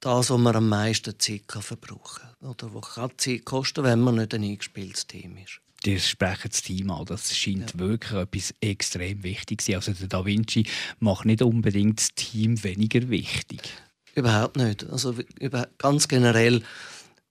das, 0.00 0.30
was 0.30 0.38
man 0.38 0.54
am 0.54 0.68
meisten 0.68 1.18
Zeit 1.18 1.42
verbrauchen 1.48 2.22
kann. 2.40 2.50
Oder 2.50 2.74
was 2.74 2.94
kann 2.94 3.10
Zeit 3.16 3.44
kosten, 3.44 3.84
wenn 3.84 4.00
man 4.00 4.16
nicht 4.16 4.34
ein 4.34 4.44
eingespieltes 4.44 5.06
Team 5.06 5.36
ist. 5.38 5.60
Die 5.84 5.98
sprechen 5.98 6.50
das 6.50 6.62
Team 6.62 6.90
an. 6.90 7.04
Das 7.06 7.34
scheint 7.34 7.72
ja. 7.72 7.78
wirklich 7.78 8.12
etwas 8.12 8.54
extrem 8.60 9.22
wichtig 9.22 9.60
zu 9.60 9.72
sein. 9.72 9.76
Also 9.76 9.92
der 9.92 10.08
Da 10.08 10.24
Vinci 10.24 10.66
macht 11.00 11.26
nicht 11.26 11.42
unbedingt 11.42 12.00
das 12.00 12.14
Team 12.14 12.62
weniger 12.62 13.08
wichtig. 13.08 13.60
Überhaupt 14.14 14.56
nicht. 14.56 14.88
Also 14.88 15.14
ganz 15.78 16.06
generell 16.06 16.62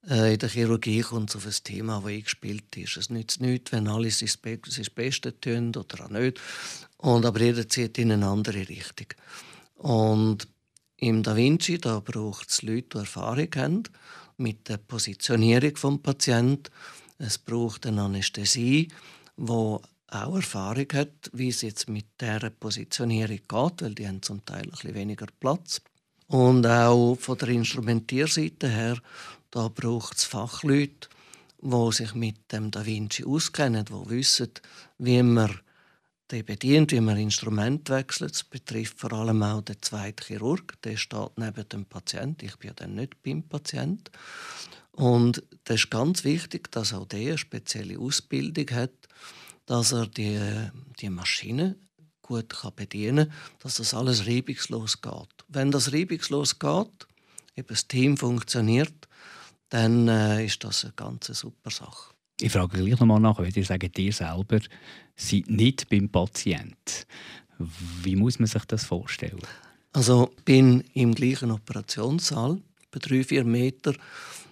in 0.06 0.38
der 0.38 0.48
Chirurgie 0.48 1.00
kommt 1.00 1.30
es 1.30 1.36
auf 1.36 1.46
ein 1.46 1.54
Thema, 1.64 2.00
das 2.00 2.10
eingespielt 2.10 2.76
ist. 2.76 2.96
Es 2.96 3.10
nützt 3.10 3.40
nichts, 3.40 3.72
wenn 3.72 3.88
alle 3.88 4.10
sein 4.10 4.28
Bestes 4.94 5.34
tun 5.40 5.68
oder 5.74 6.04
auch 6.04 6.10
nicht. 6.10 6.40
Und, 6.98 7.24
aber 7.24 7.40
jeder 7.40 7.68
zieht 7.68 7.98
in 7.98 8.12
eine 8.12 8.26
andere 8.26 8.68
Richtung. 8.68 9.06
Und 9.76 10.46
im 10.96 11.22
Da 11.22 11.36
Vinci 11.36 11.78
da 11.78 12.00
braucht 12.00 12.50
es 12.50 12.62
Leute, 12.62 12.88
die 12.92 12.98
Erfahrung 12.98 13.48
haben 13.56 13.82
mit 14.36 14.68
der 14.68 14.78
Positionierung 14.78 15.74
des 15.74 16.02
Patienten. 16.02 16.70
Es 17.18 17.38
braucht 17.38 17.86
eine 17.86 18.02
Anästhesie, 18.02 18.88
die 19.36 19.50
auch 19.50 19.80
Erfahrung 20.10 20.86
hat, 20.92 21.30
wie 21.32 21.48
es 21.48 21.62
jetzt 21.62 21.88
mit 21.88 22.06
dieser 22.20 22.50
Positionierung 22.50 23.36
geht, 23.36 23.82
weil 23.82 23.94
die 23.94 24.06
haben 24.06 24.22
zum 24.22 24.44
Teil 24.44 24.62
ein 24.62 24.70
bisschen 24.70 24.94
weniger 24.94 25.26
Platz. 25.40 25.80
Und 26.26 26.66
auch 26.66 27.16
von 27.16 27.38
der 27.38 27.48
Instrumentierseite 27.48 28.68
her, 28.68 28.98
da 29.54 29.68
braucht 29.68 30.18
es 30.18 30.24
Fachleute, 30.24 31.08
die 31.62 31.92
sich 31.92 32.14
mit 32.14 32.50
dem 32.50 32.72
Da 32.72 32.84
Vinci 32.84 33.24
auskennen, 33.24 33.84
die 33.84 34.10
wissen, 34.10 34.50
wie 34.98 35.22
man 35.22 35.60
den 36.32 36.44
bedient, 36.44 36.90
wie 36.90 37.00
man 37.00 37.16
Instrument 37.16 37.88
wechselt. 37.88 38.32
Das 38.32 38.42
betrifft 38.42 38.98
vor 38.98 39.12
allem 39.12 39.44
auch 39.44 39.62
den 39.62 39.80
zweiten 39.80 40.24
Chirurg. 40.24 40.74
Der 40.82 40.96
steht 40.96 41.38
neben 41.38 41.68
dem 41.68 41.84
Patienten. 41.84 42.46
Ich 42.46 42.56
bin 42.56 42.68
ja 42.68 42.74
dann 42.74 42.96
nicht 42.96 43.22
beim 43.22 43.44
Patienten. 43.44 44.10
Und 44.90 45.44
das 45.64 45.82
ist 45.82 45.90
ganz 45.90 46.24
wichtig, 46.24 46.72
dass 46.72 46.92
auch 46.92 47.06
der 47.06 47.20
eine 47.20 47.38
spezielle 47.38 48.00
Ausbildung 48.00 48.70
hat, 48.72 49.08
dass 49.66 49.92
er 49.92 50.08
die, 50.08 50.40
die 50.98 51.10
Maschine 51.10 51.76
gut 52.22 52.48
kann 52.48 52.74
bedienen 52.74 53.28
kann, 53.28 53.38
dass 53.60 53.76
das 53.76 53.94
alles 53.94 54.26
reibungslos 54.26 55.00
geht. 55.00 55.44
Wenn 55.46 55.70
das 55.70 55.92
reibungslos 55.92 56.58
geht, 56.58 57.06
eben 57.54 57.68
das 57.68 57.86
Team 57.86 58.16
funktioniert, 58.16 59.08
dann 59.74 60.06
äh, 60.06 60.44
ist 60.44 60.62
das 60.62 60.84
eine 60.84 60.92
ganz 60.94 61.26
super 61.26 61.70
Sache. 61.70 62.14
Ich 62.40 62.52
frage 62.52 62.78
gleich 62.78 63.00
nochmal 63.00 63.18
nach, 63.18 63.40
wenn 63.40 63.52
ihr 63.52 63.64
sagt, 63.64 63.98
ihr 63.98 64.12
selber 64.12 64.60
seid 65.16 65.50
nicht 65.50 65.88
beim 65.88 66.08
Patient. 66.08 67.08
Wie 67.58 68.14
muss 68.14 68.38
man 68.38 68.46
sich 68.46 68.64
das 68.66 68.84
vorstellen? 68.84 69.40
Also 69.92 70.30
ich 70.36 70.44
bin 70.44 70.82
im 70.94 71.12
gleichen 71.12 71.50
Operationssaal, 71.50 72.60
bei 72.92 73.00
drei, 73.00 73.24
vier 73.24 73.42
Meter 73.42 73.94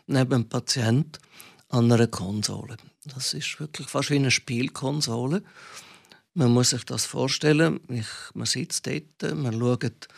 neben 0.08 0.30
dem 0.30 0.48
Patient 0.48 1.20
an 1.68 1.92
einer 1.92 2.08
Konsole. 2.08 2.76
Das 3.04 3.32
ist 3.32 3.60
wirklich 3.60 3.86
fast 3.86 4.10
wie 4.10 4.16
eine 4.16 4.32
Spielkonsole. 4.32 5.44
Man 6.34 6.52
muss 6.52 6.70
sich 6.70 6.84
das 6.84 7.06
vorstellen. 7.06 7.78
Ich, 7.88 8.08
man 8.34 8.46
sitzt 8.46 8.88
dort, 8.88 9.36
man 9.36 9.56
schaut 9.56 10.08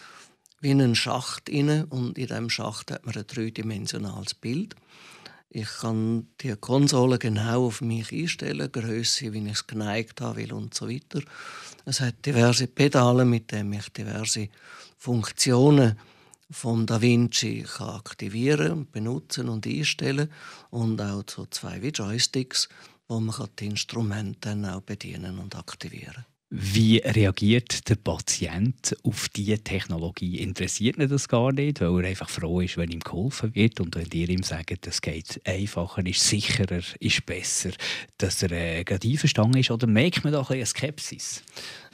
wie 0.64 0.70
in 0.70 0.80
einen 0.80 0.94
Schacht 0.94 1.50
rein 1.50 1.84
und 1.84 2.16
in 2.16 2.26
diesem 2.26 2.48
Schacht 2.48 2.90
hat 2.90 3.04
man 3.04 3.14
ein 3.14 3.26
dreidimensionales 3.26 4.32
Bild. 4.32 4.74
Ich 5.50 5.68
kann 5.68 6.26
die 6.40 6.56
Konsole 6.56 7.18
genau 7.18 7.66
auf 7.66 7.82
mich 7.82 8.10
einstellen, 8.10 8.72
Größe, 8.72 9.34
wie 9.34 9.46
ich 9.46 9.52
es 9.52 9.66
geneigt 9.66 10.22
haben 10.22 10.36
will 10.36 10.54
und 10.54 10.72
so 10.72 10.88
weiter. 10.88 11.20
Es 11.84 12.00
hat 12.00 12.24
diverse 12.24 12.66
Pedale, 12.66 13.26
mit 13.26 13.52
denen 13.52 13.74
ich 13.74 13.90
diverse 13.90 14.48
Funktionen 14.96 15.98
vom 16.50 16.86
Da 16.86 17.00
Vinci 17.02 17.66
aktivieren, 17.78 18.90
benutzen 18.90 19.50
und 19.50 19.66
einstellen 19.66 20.30
und 20.70 20.98
auch 21.00 21.24
so 21.28 21.44
zwei 21.46 21.82
wie 21.82 21.88
Joysticks, 21.88 22.70
wo 23.06 23.20
man 23.20 23.48
die 23.58 23.66
Instrumente 23.66 24.38
dann 24.40 24.64
auch 24.64 24.80
bedienen 24.80 25.38
und 25.38 25.56
aktivieren 25.56 26.14
kann. 26.14 26.33
Wie 26.50 26.98
reagiert 26.98 27.88
der 27.88 27.96
Patient 27.96 28.96
auf 29.02 29.28
diese 29.30 29.58
Technologie? 29.58 30.38
Interessiert 30.38 30.98
ihn 30.98 31.08
das 31.08 31.26
gar 31.26 31.52
nicht, 31.52 31.80
weil 31.80 32.04
er 32.04 32.10
einfach 32.10 32.28
froh 32.28 32.60
ist, 32.60 32.76
wenn 32.76 32.90
ihm 32.90 33.00
geholfen 33.00 33.54
wird 33.54 33.80
und 33.80 33.96
wenn 33.96 34.08
ihr 34.12 34.28
ihm 34.28 34.42
sagt, 34.42 34.86
es 34.86 35.00
geht 35.00 35.40
einfacher, 35.44 36.06
ist 36.06 36.20
sicherer, 36.20 36.82
ist 37.00 37.26
besser, 37.26 37.70
dass 38.18 38.42
er 38.42 38.52
äh, 38.52 38.84
gerade 38.84 39.08
einverstanden 39.08 39.58
ist? 39.58 39.70
Oder 39.70 39.86
merkt 39.86 40.22
man 40.22 40.32
da 40.32 40.42
ein 40.42 40.46
eine 40.52 40.66
Skepsis? 40.66 41.42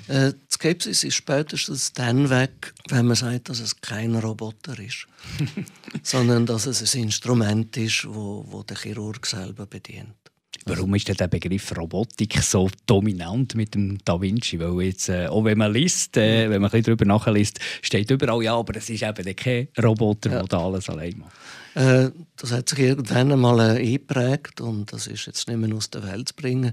Äh, 0.09 0.33
die 0.33 0.55
Skepsis 0.55 1.05
ist 1.05 1.15
spätestens 1.15 1.93
dann 1.93 2.29
weg, 2.29 2.75
wenn 2.89 3.07
man 3.07 3.17
sagt, 3.17 3.49
dass 3.49 3.61
es 3.61 3.81
kein 3.81 4.15
Roboter 4.17 4.79
ist, 4.79 5.07
sondern 6.03 6.45
dass 6.45 6.67
es 6.67 6.95
ein 6.95 7.05
Instrument 7.05 7.77
ist, 7.77 8.05
wo, 8.07 8.45
wo 8.49 8.63
der 8.63 8.77
Chirurg 8.77 9.25
selber 9.25 9.67
bedient. 9.67 10.30
Warum 10.67 10.95
ist 10.95 11.09
denn 11.09 11.17
der 11.17 11.29
Begriff 11.29 11.77
Robotik 11.77 12.43
so 12.43 12.69
dominant 12.87 13.55
mit 13.55 13.75
dem 13.75 13.99
Da 14.05 14.21
Vinci? 14.21 14.59
Weil 14.59 14.87
jetzt, 14.87 15.09
äh, 15.09 15.27
auch 15.27 15.45
wenn 15.45 15.59
man 15.59 15.73
liest, 15.73 16.17
äh, 16.17 16.51
wenn 16.51 16.61
man 16.61 16.71
ein 16.71 16.83
darüber 16.83 17.05
nachliest, 17.05 17.59
steht 17.83 18.11
überall, 18.11 18.43
ja, 18.43 18.55
aber 18.55 18.77
es 18.77 18.91
ist 18.91 19.03
eben 19.03 19.37
kein 19.37 19.69
Roboter, 19.83 20.31
ja. 20.31 20.43
der 20.43 20.59
alles 20.59 20.89
allein 20.89 21.19
macht. 21.19 21.33
Äh, 21.75 22.11
das 22.37 22.53
hat 22.53 22.69
sich 22.69 22.81
irgendwann 22.81 23.33
einmal 23.33 23.77
äh, 23.77 23.81
eingeprägt 23.81 24.61
und 24.61 24.93
das 24.93 25.07
ist 25.07 25.27
jetzt 25.27 25.49
nicht 25.49 25.57
mehr 25.57 25.75
aus 25.75 25.91
der 25.91 26.03
Welt 26.05 26.29
zu 26.29 26.35
bringen. 26.35 26.73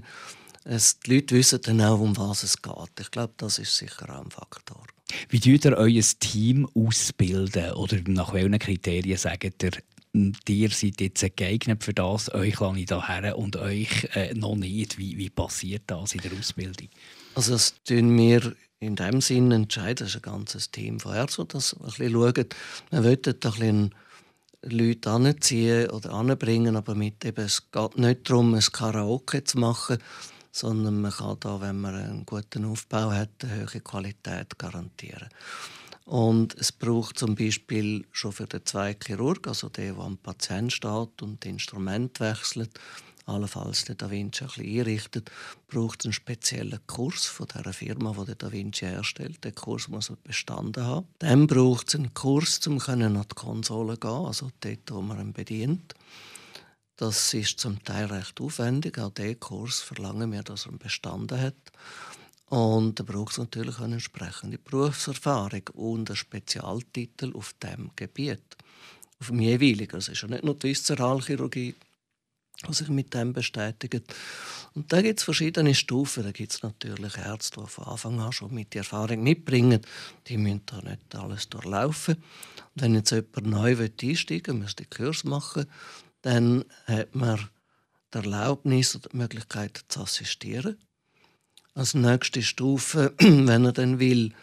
Es, 0.64 1.00
die 1.00 1.14
Leute 1.14 1.34
wissen 1.34 1.60
dann 1.62 1.80
auch, 1.80 2.00
um 2.00 2.16
was 2.16 2.42
es 2.42 2.60
geht. 2.60 3.00
Ich 3.00 3.10
glaube, 3.10 3.32
das 3.38 3.58
ist 3.58 3.76
sicher 3.76 4.14
auch 4.14 4.24
ein 4.24 4.30
Faktor. 4.30 4.82
Wie 5.30 5.40
tut 5.40 5.64
ihr 5.64 5.76
euer 5.76 6.02
Team 6.20 6.68
ausbilden? 6.74 7.72
Oder 7.72 7.98
nach 8.06 8.34
welchen 8.34 8.58
Kriterien 8.58 9.16
sagt 9.16 9.62
ihr, 9.62 9.70
ihr 10.12 10.70
seid 10.70 11.00
jetzt 11.00 11.36
geeignet 11.36 11.84
für 11.84 11.94
das, 11.94 12.32
euch 12.32 12.60
ich 12.76 12.86
daher 12.86 13.38
und 13.38 13.56
euch 13.56 14.08
äh, 14.14 14.34
noch 14.34 14.56
nicht. 14.56 14.98
Wie, 14.98 15.16
wie 15.18 15.30
passiert 15.30 15.82
das 15.86 16.14
in 16.14 16.20
der 16.20 16.32
Ausbildung? 16.32 16.88
Also 17.34 17.52
das 17.52 17.74
tun 17.84 18.16
wir 18.16 18.54
in 18.80 18.96
dem 18.96 19.20
Sinne 19.20 19.56
entscheiden. 19.56 20.06
Das 20.06 20.08
ist 20.08 20.16
ein 20.16 20.22
ganzes 20.22 20.70
Team 20.70 21.00
von 21.00 21.14
Ärzten, 21.14 21.48
das 21.48 21.74
ein 21.74 21.84
bisschen 21.84 22.12
schaut. 22.12 22.36
Wir 22.90 23.04
wollen 23.04 23.18
ein 23.24 23.40
bisschen 23.40 23.94
Leute 24.62 25.10
anziehen 25.10 25.90
oder 25.90 26.12
anbringen, 26.12 26.76
aber 26.76 26.94
mit 26.94 27.24
eben, 27.24 27.44
es 27.44 27.70
geht 27.70 27.98
nicht 27.98 28.28
darum, 28.28 28.54
ein 28.54 28.60
Karaoke 28.60 29.44
zu 29.44 29.58
machen, 29.58 29.98
sondern 30.50 31.00
man 31.00 31.12
kann 31.12 31.36
da, 31.40 31.60
wenn 31.60 31.80
man 31.80 31.94
einen 31.94 32.26
guten 32.26 32.64
Aufbau 32.64 33.12
hat, 33.12 33.30
eine 33.42 33.66
hohe 33.66 33.80
Qualität 33.80 34.58
garantieren. 34.58 35.28
Und 36.08 36.54
es 36.54 36.72
braucht 36.72 37.18
zum 37.18 37.34
Beispiel 37.34 38.06
schon 38.12 38.32
für 38.32 38.46
den 38.46 38.64
zweiten 38.64 39.04
Chirurg, 39.04 39.46
also 39.46 39.68
der, 39.68 39.92
der 39.92 40.02
am 40.02 40.16
Patient 40.16 40.72
steht 40.72 41.20
und 41.20 41.44
das 41.44 41.50
Instrument 41.50 42.18
wechselt, 42.18 42.70
allenfalls 43.26 43.84
den 43.84 43.98
Da 43.98 44.10
Vinci 44.10 44.44
ein 44.44 44.48
bisschen 44.48 44.78
einrichtet, 44.80 45.30
braucht 45.66 46.00
es 46.00 46.06
einen 46.06 46.12
speziellen 46.14 46.80
Kurs 46.86 47.26
von 47.26 47.46
der 47.48 47.74
Firma, 47.74 48.14
die 48.18 48.24
den 48.24 48.38
Da 48.38 48.50
Vinci 48.50 48.86
herstellt. 48.86 49.44
Der 49.44 49.52
Kurs 49.52 49.88
muss 49.88 50.10
bestanden 50.24 50.82
haben. 50.82 51.06
Dann 51.18 51.46
braucht 51.46 51.88
es 51.88 51.96
einen 51.96 52.14
Kurs, 52.14 52.66
um 52.66 52.80
an 52.80 53.26
die 53.30 53.34
Konsole 53.34 54.00
zu 54.00 54.00
gehen, 54.00 54.24
also 54.24 54.50
dort, 54.60 54.90
wo 54.90 55.02
man 55.02 55.20
ihn 55.20 55.34
bedient. 55.34 55.94
Das 56.96 57.34
ist 57.34 57.60
zum 57.60 57.84
Teil 57.84 58.06
recht 58.06 58.40
aufwendig. 58.40 58.98
Auch 58.98 59.10
diesen 59.10 59.38
Kurs 59.40 59.80
verlangen 59.80 60.32
wir, 60.32 60.42
dass 60.42 60.64
er 60.64 60.72
ihn 60.72 60.78
bestanden 60.78 61.38
hat. 61.38 61.54
Und 62.48 62.98
da 62.98 63.04
braucht 63.04 63.32
es 63.32 63.38
natürlich 63.38 63.78
eine 63.78 63.94
entsprechende 63.94 64.58
Berufserfahrung 64.58 65.62
und 65.74 66.08
einen 66.08 66.16
Spezialtitel 66.16 67.32
auf 67.34 67.54
dem 67.62 67.90
Gebiet. 67.94 68.56
Auf 69.20 69.28
dem 69.28 69.40
jeweiligen. 69.40 69.96
Es 69.96 70.08
ist 70.08 70.22
ja 70.22 70.28
nicht 70.28 70.44
nur 70.44 70.54
die 70.54 70.68
Viszeralchirurgie, 70.68 71.74
die 72.66 72.72
sich 72.72 72.88
mit 72.88 73.12
dem 73.12 73.34
bestätigt. 73.34 74.02
Und 74.74 74.90
da 74.92 75.02
gibt 75.02 75.20
es 75.20 75.24
verschiedene 75.24 75.74
Stufen. 75.74 76.22
Da 76.22 76.32
gibt 76.32 76.52
es 76.52 76.62
natürlich 76.62 77.18
Ärzte, 77.18 77.60
die 77.60 77.66
von 77.66 77.84
Anfang 77.84 78.20
an 78.20 78.32
schon 78.32 78.54
mit 78.54 78.72
der 78.72 78.80
Erfahrung 78.80 79.22
mitbringen. 79.22 79.82
Die 80.26 80.38
müssen 80.38 80.62
da 80.66 80.80
nicht 80.80 81.14
alles 81.14 81.48
durchlaufen. 81.50 82.14
Und 82.14 82.82
wenn 82.82 82.94
jetzt 82.94 83.10
jemand 83.10 83.46
neu 83.46 83.76
einsteigen 83.76 84.54
will, 84.54 84.62
müsste 84.62 84.86
Kurs 84.86 85.24
machen, 85.24 85.66
dann 86.22 86.64
hat 86.86 87.14
man 87.14 87.48
die 88.14 88.18
Erlaubnis 88.18 88.96
oder 88.96 89.10
die 89.10 89.16
Möglichkeit 89.18 89.84
zu 89.88 90.00
assistieren 90.00 90.78
als 91.78 91.94
nächste 91.94 92.42
Stufe, 92.42 93.14
wenn 93.18 93.64
er 93.64 93.72
dann 93.72 94.00
will, 94.00 94.34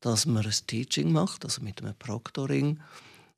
dass 0.00 0.24
man 0.24 0.44
ein 0.44 0.54
Teaching 0.66 1.12
macht, 1.12 1.44
also 1.44 1.62
mit 1.62 1.82
einem 1.82 1.94
Proctoring. 1.98 2.80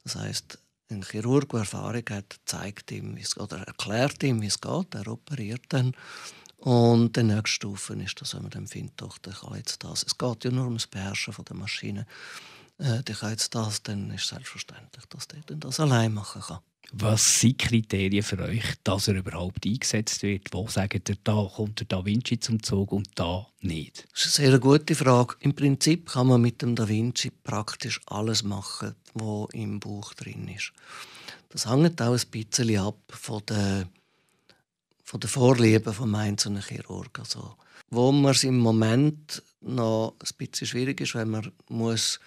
Das 0.05 0.15
heißt, 0.15 0.59
ein 0.91 1.03
Chirurg, 1.03 1.51
der 1.51 1.61
Erfahrung 1.61 2.05
hat, 2.11 2.39
zeigt 2.45 2.93
ihm 2.93 3.19
oder 3.37 3.59
erklärt 3.63 4.23
ihm, 4.23 4.41
wie 4.41 4.47
es 4.47 4.61
geht. 4.61 4.95
Er 4.95 5.09
operiert 5.09 5.63
dann. 5.71 5.97
Und 6.59 7.17
die 7.17 7.23
nächste 7.23 7.49
Stufe 7.49 7.95
ist, 7.95 8.21
dass 8.21 8.35
man 8.35 8.51
dann 8.51 8.69
findet, 8.69 9.01
doch, 9.01 9.19
der 9.19 9.33
kann 9.33 9.57
jetzt 9.57 9.83
das. 9.83 10.05
Es 10.05 10.17
geht 10.17 10.45
ja 10.45 10.51
nur 10.51 10.67
um 10.67 10.75
das 10.75 10.87
Beherrschen 10.87 11.33
von 11.33 11.45
der 11.45 11.57
Maschine. 11.57 12.07
Äh, 12.79 13.03
der 13.03 13.15
kann 13.17 13.31
jetzt 13.31 13.55
das, 13.55 13.83
dann 13.83 14.11
ist 14.11 14.29
selbstverständlich, 14.29 15.07
dass 15.07 15.27
der 15.27 15.41
das 15.57 15.81
allein 15.81 16.15
machen 16.15 16.43
kann. 16.43 16.59
Was 16.93 17.41
sind 17.41 17.59
Kriterien 17.59 18.25
für 18.25 18.39
euch, 18.41 18.65
dass 18.83 19.07
er 19.07 19.15
überhaupt 19.15 19.65
eingesetzt 19.65 20.23
wird? 20.23 20.49
Wo 20.53 20.67
sagt 20.67 21.09
ihr, 21.09 21.17
da 21.23 21.49
kommt 21.55 21.79
der 21.79 21.87
Da 21.87 22.05
Vinci 22.05 22.41
zum 22.41 22.61
Zug 22.63 22.91
und 22.91 23.09
da 23.15 23.47
nicht? 23.61 24.09
Das 24.13 24.27
ist 24.27 24.41
eine 24.41 24.51
sehr 24.51 24.59
gute 24.59 24.97
Frage. 24.97 25.37
Im 25.41 25.55
Prinzip 25.55 26.11
kann 26.11 26.27
man 26.27 26.41
mit 26.41 26.63
dem 26.63 26.75
Da 26.75 26.89
Vinci 26.89 27.31
praktisch 27.31 28.01
alles 28.07 28.43
machen, 28.43 28.97
was 29.15 29.49
im 29.53 29.79
Buch 29.79 30.15
drin 30.15 30.49
ist. 30.49 30.73
Das 31.51 31.71
hängt 31.71 32.03
auch 32.03 32.13
ein 32.13 32.27
bisschen 32.31 32.79
ab 32.79 32.99
von 33.09 33.43
der, 33.49 33.89
von 35.05 35.21
der 35.21 35.31
Vorliebe 35.31 35.93
vom 35.93 36.13
einzelnen 36.17 36.63
Chirurg. 36.63 37.17
Also, 37.21 37.55
wo 37.91 38.11
man 38.11 38.33
es 38.33 38.43
im 38.43 38.59
Moment 38.59 39.43
noch 39.61 40.15
ein 40.19 40.37
bisschen 40.39 40.67
schwierig 40.67 41.01
ist, 41.01 41.15
wenn 41.15 41.31
man 41.31 41.53
muss 41.69 42.19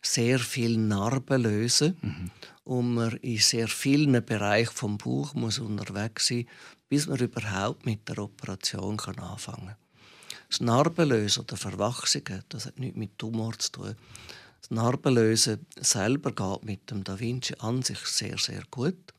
sehr 0.00 0.38
viele 0.38 0.78
Narben 0.78 1.42
lösen 1.42 1.96
mhm. 2.00 2.30
und 2.64 2.94
man 2.94 3.16
in 3.16 3.38
sehr 3.38 3.68
vielen 3.68 4.24
Bereichen 4.24 4.72
vom 4.74 4.98
Bauch 4.98 5.34
muss 5.34 5.58
unterwegs 5.58 6.28
sein, 6.28 6.46
bis 6.88 7.06
man 7.06 7.18
überhaupt 7.18 7.84
mit 7.84 8.08
der 8.08 8.18
Operation 8.18 8.96
kann 8.96 9.18
anfangen 9.18 9.68
kann. 9.68 9.76
Das 10.48 10.60
Narbenlösen 10.60 11.42
oder 11.42 11.56
Verwachsungen, 11.56 12.42
das 12.48 12.66
hat 12.66 12.78
nichts 12.78 12.96
mit 12.96 13.18
Tumor 13.18 13.58
zu 13.58 13.72
tun. 13.72 13.96
Das 14.60 14.70
Narbenlösen 14.70 15.66
selber 15.76 16.32
geht 16.32 16.64
mit 16.64 16.90
dem 16.90 17.04
Da 17.04 17.18
Vinci 17.20 17.54
an 17.58 17.82
sich 17.82 17.98
sehr, 17.98 18.38
sehr 18.38 18.62
gut. 18.70 19.12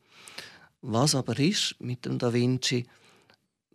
Was 0.80 1.14
aber 1.14 1.38
ist 1.38 1.76
mit 1.78 2.04
dem 2.04 2.18
Da 2.18 2.32
Vinci, 2.32 2.86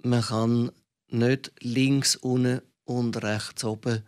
man 0.04 0.22
kann 0.22 0.72
nicht 1.08 1.52
links 1.62 2.16
unten 2.18 2.62
und 2.84 3.22
rechts 3.24 3.64
oben 3.64 4.04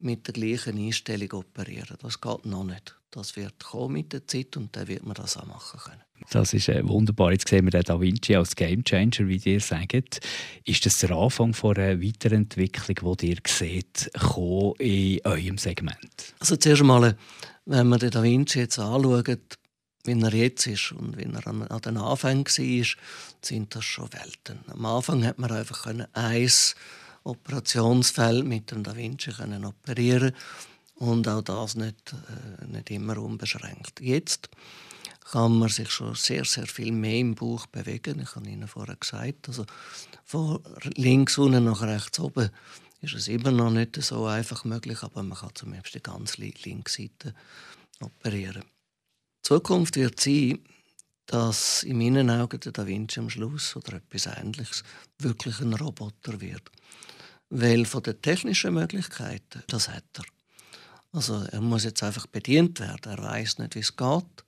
mit 0.00 0.26
der 0.26 0.34
gleichen 0.34 0.78
Einstellung 0.78 1.32
operieren. 1.32 1.96
Das 2.00 2.20
geht 2.20 2.46
noch 2.46 2.64
nicht. 2.64 2.94
Das 3.10 3.36
wird 3.36 3.64
kommen 3.64 3.94
mit 3.94 4.12
der 4.12 4.26
Zeit 4.26 4.56
und 4.56 4.76
dann 4.76 4.86
wird 4.86 5.04
man 5.04 5.14
das 5.14 5.36
auch 5.36 5.46
machen 5.46 5.80
können. 5.80 6.02
Das 6.30 6.52
ist 6.52 6.68
äh, 6.68 6.86
wunderbar. 6.86 7.32
Jetzt 7.32 7.48
sehen 7.48 7.64
wir 7.64 7.70
den 7.70 7.82
Da 7.82 8.00
Vinci 8.00 8.36
als 8.36 8.54
Gamechanger, 8.54 9.28
wie 9.28 9.36
ihr 9.36 9.60
sagt. 9.60 10.20
Ist 10.64 10.84
das 10.84 10.98
der 10.98 11.12
Anfang 11.12 11.54
von 11.54 11.76
einer 11.76 12.02
Weiterentwicklung, 12.02 13.16
die 13.16 13.30
ihr 13.30 13.38
seht, 13.46 14.10
in 14.78 15.20
eurem 15.24 15.58
Segment? 15.58 16.34
Also 16.38 16.56
zuerst 16.56 16.82
einmal, 16.82 17.16
wenn 17.64 17.88
man 17.88 17.98
den 17.98 18.10
Da 18.10 18.22
Vinci 18.22 18.58
jetzt 18.58 18.78
anschaut, 18.78 19.58
wie 20.04 20.20
er 20.20 20.34
jetzt 20.34 20.66
ist 20.66 20.92
und 20.92 21.16
wie 21.16 21.24
er 21.24 21.46
an, 21.46 21.62
an 21.62 21.80
den 21.80 21.96
Anfängen 21.96 22.44
war, 22.44 22.86
sind 23.42 23.74
das 23.74 23.84
schon 23.84 24.12
Welten. 24.12 24.58
Am 24.68 24.84
Anfang 24.84 25.24
hat 25.24 25.38
man 25.38 25.50
einfach 25.50 25.86
ein 25.86 26.06
Operationsfeld 27.28 28.44
mit 28.44 28.70
dem 28.70 28.82
Da 28.82 28.96
Vinci 28.96 29.32
können 29.32 29.64
operieren 29.64 30.32
und 30.96 31.28
auch 31.28 31.42
das 31.42 31.76
nicht, 31.76 32.12
äh, 32.12 32.66
nicht 32.66 32.90
immer 32.90 33.18
unbeschränkt. 33.18 34.00
Jetzt 34.00 34.48
kann 35.30 35.58
man 35.58 35.68
sich 35.68 35.90
schon 35.90 36.14
sehr, 36.14 36.44
sehr 36.44 36.66
viel 36.66 36.92
mehr 36.92 37.18
im 37.18 37.34
Bauch 37.34 37.66
bewegen. 37.66 38.20
Ich 38.20 38.34
habe 38.34 38.48
Ihnen 38.48 38.66
vorher 38.66 38.96
gesagt, 38.96 39.48
also 39.48 39.66
von 40.24 40.60
links 40.96 41.38
unten 41.38 41.64
nach 41.64 41.82
rechts 41.82 42.18
oben 42.18 42.50
ist 43.00 43.14
es 43.14 43.28
immer 43.28 43.52
noch 43.52 43.70
nicht 43.70 44.02
so 44.02 44.26
einfach 44.26 44.64
möglich, 44.64 45.02
aber 45.02 45.22
man 45.22 45.38
kann 45.38 45.50
zumindest 45.54 45.94
die 45.94 46.02
ganze 46.02 46.40
linke 46.40 46.90
Seite 46.90 47.34
operieren. 48.00 48.62
Die 48.62 49.48
Zukunft 49.48 49.96
wird 49.96 50.18
sein, 50.18 50.60
dass 51.26 51.82
in 51.82 51.98
meinen 51.98 52.30
Augen 52.30 52.58
der 52.58 52.72
Da 52.72 52.86
Vinci 52.86 53.20
am 53.20 53.30
Schluss 53.30 53.76
oder 53.76 53.98
etwas 53.98 54.26
Ähnliches 54.26 54.82
wirklich 55.18 55.60
ein 55.60 55.74
Roboter 55.74 56.40
wird. 56.40 56.70
Weil 57.50 57.84
von 57.86 58.02
den 58.02 58.20
technischen 58.20 58.74
Möglichkeiten, 58.74 59.62
das 59.68 59.88
hat 59.88 60.04
er. 60.16 60.24
Also 61.12 61.42
er 61.50 61.60
muss 61.60 61.84
jetzt 61.84 62.02
einfach 62.02 62.26
bedient 62.26 62.80
werden. 62.80 63.12
Er 63.12 63.22
weiß 63.22 63.58
nicht, 63.58 63.74
wie 63.74 63.80
es 63.80 63.96
geht 63.96 64.44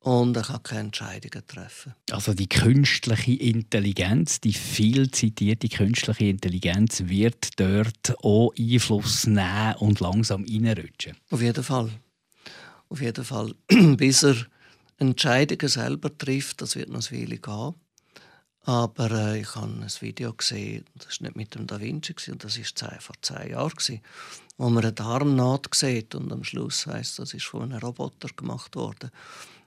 und 0.00 0.36
er 0.36 0.42
kann 0.42 0.62
keine 0.62 0.80
Entscheidungen 0.80 1.46
treffen. 1.46 1.94
Also 2.10 2.34
die 2.34 2.48
künstliche 2.48 3.32
Intelligenz, 3.32 4.40
die 4.40 4.52
viel 4.52 5.10
zitierte 5.10 5.68
künstliche 5.68 6.26
Intelligenz 6.26 7.02
wird 7.06 7.58
dort 7.58 8.16
auch 8.22 8.52
Einfluss 8.58 9.26
nehmen 9.26 9.74
und 9.78 10.00
langsam 10.00 10.44
reinrutschen. 10.44 11.16
Auf 11.30 11.42
jeden 11.42 11.64
Fall. 11.64 11.90
Auf 12.88 13.00
jeden 13.00 13.24
Fall. 13.24 13.54
Bis 13.96 14.22
er 14.22 14.36
Entscheidungen 14.98 15.68
selber 15.68 16.16
trifft, 16.16 16.62
das 16.62 16.76
wird 16.76 16.88
noch 16.88 17.10
eine 17.10 17.20
Weile 17.20 17.38
gehen. 17.38 17.74
Aber 18.68 19.10
äh, 19.12 19.40
ich 19.40 19.54
habe 19.54 19.66
ein 19.66 19.86
Video 20.00 20.34
gesehen, 20.34 20.84
das 20.94 21.22
war 21.22 21.28
nicht 21.28 21.36
mit 21.36 21.54
dem 21.54 21.66
Da 21.66 21.80
Vinci, 21.80 22.14
und 22.30 22.44
das 22.44 22.58
war 22.58 23.00
vor 23.00 23.14
zehn 23.22 23.52
Jahren, 23.52 23.70
gewesen, 23.70 24.02
wo 24.58 24.68
man 24.68 24.84
eine 24.84 24.92
Darmnaht 24.92 25.74
sieht 25.74 26.14
und 26.14 26.30
am 26.30 26.44
Schluss 26.44 26.86
heißt, 26.86 27.18
das 27.18 27.32
ist 27.32 27.46
von 27.46 27.62
einem 27.62 27.78
Roboter 27.78 28.28
gemacht 28.28 28.76
worden. 28.76 29.10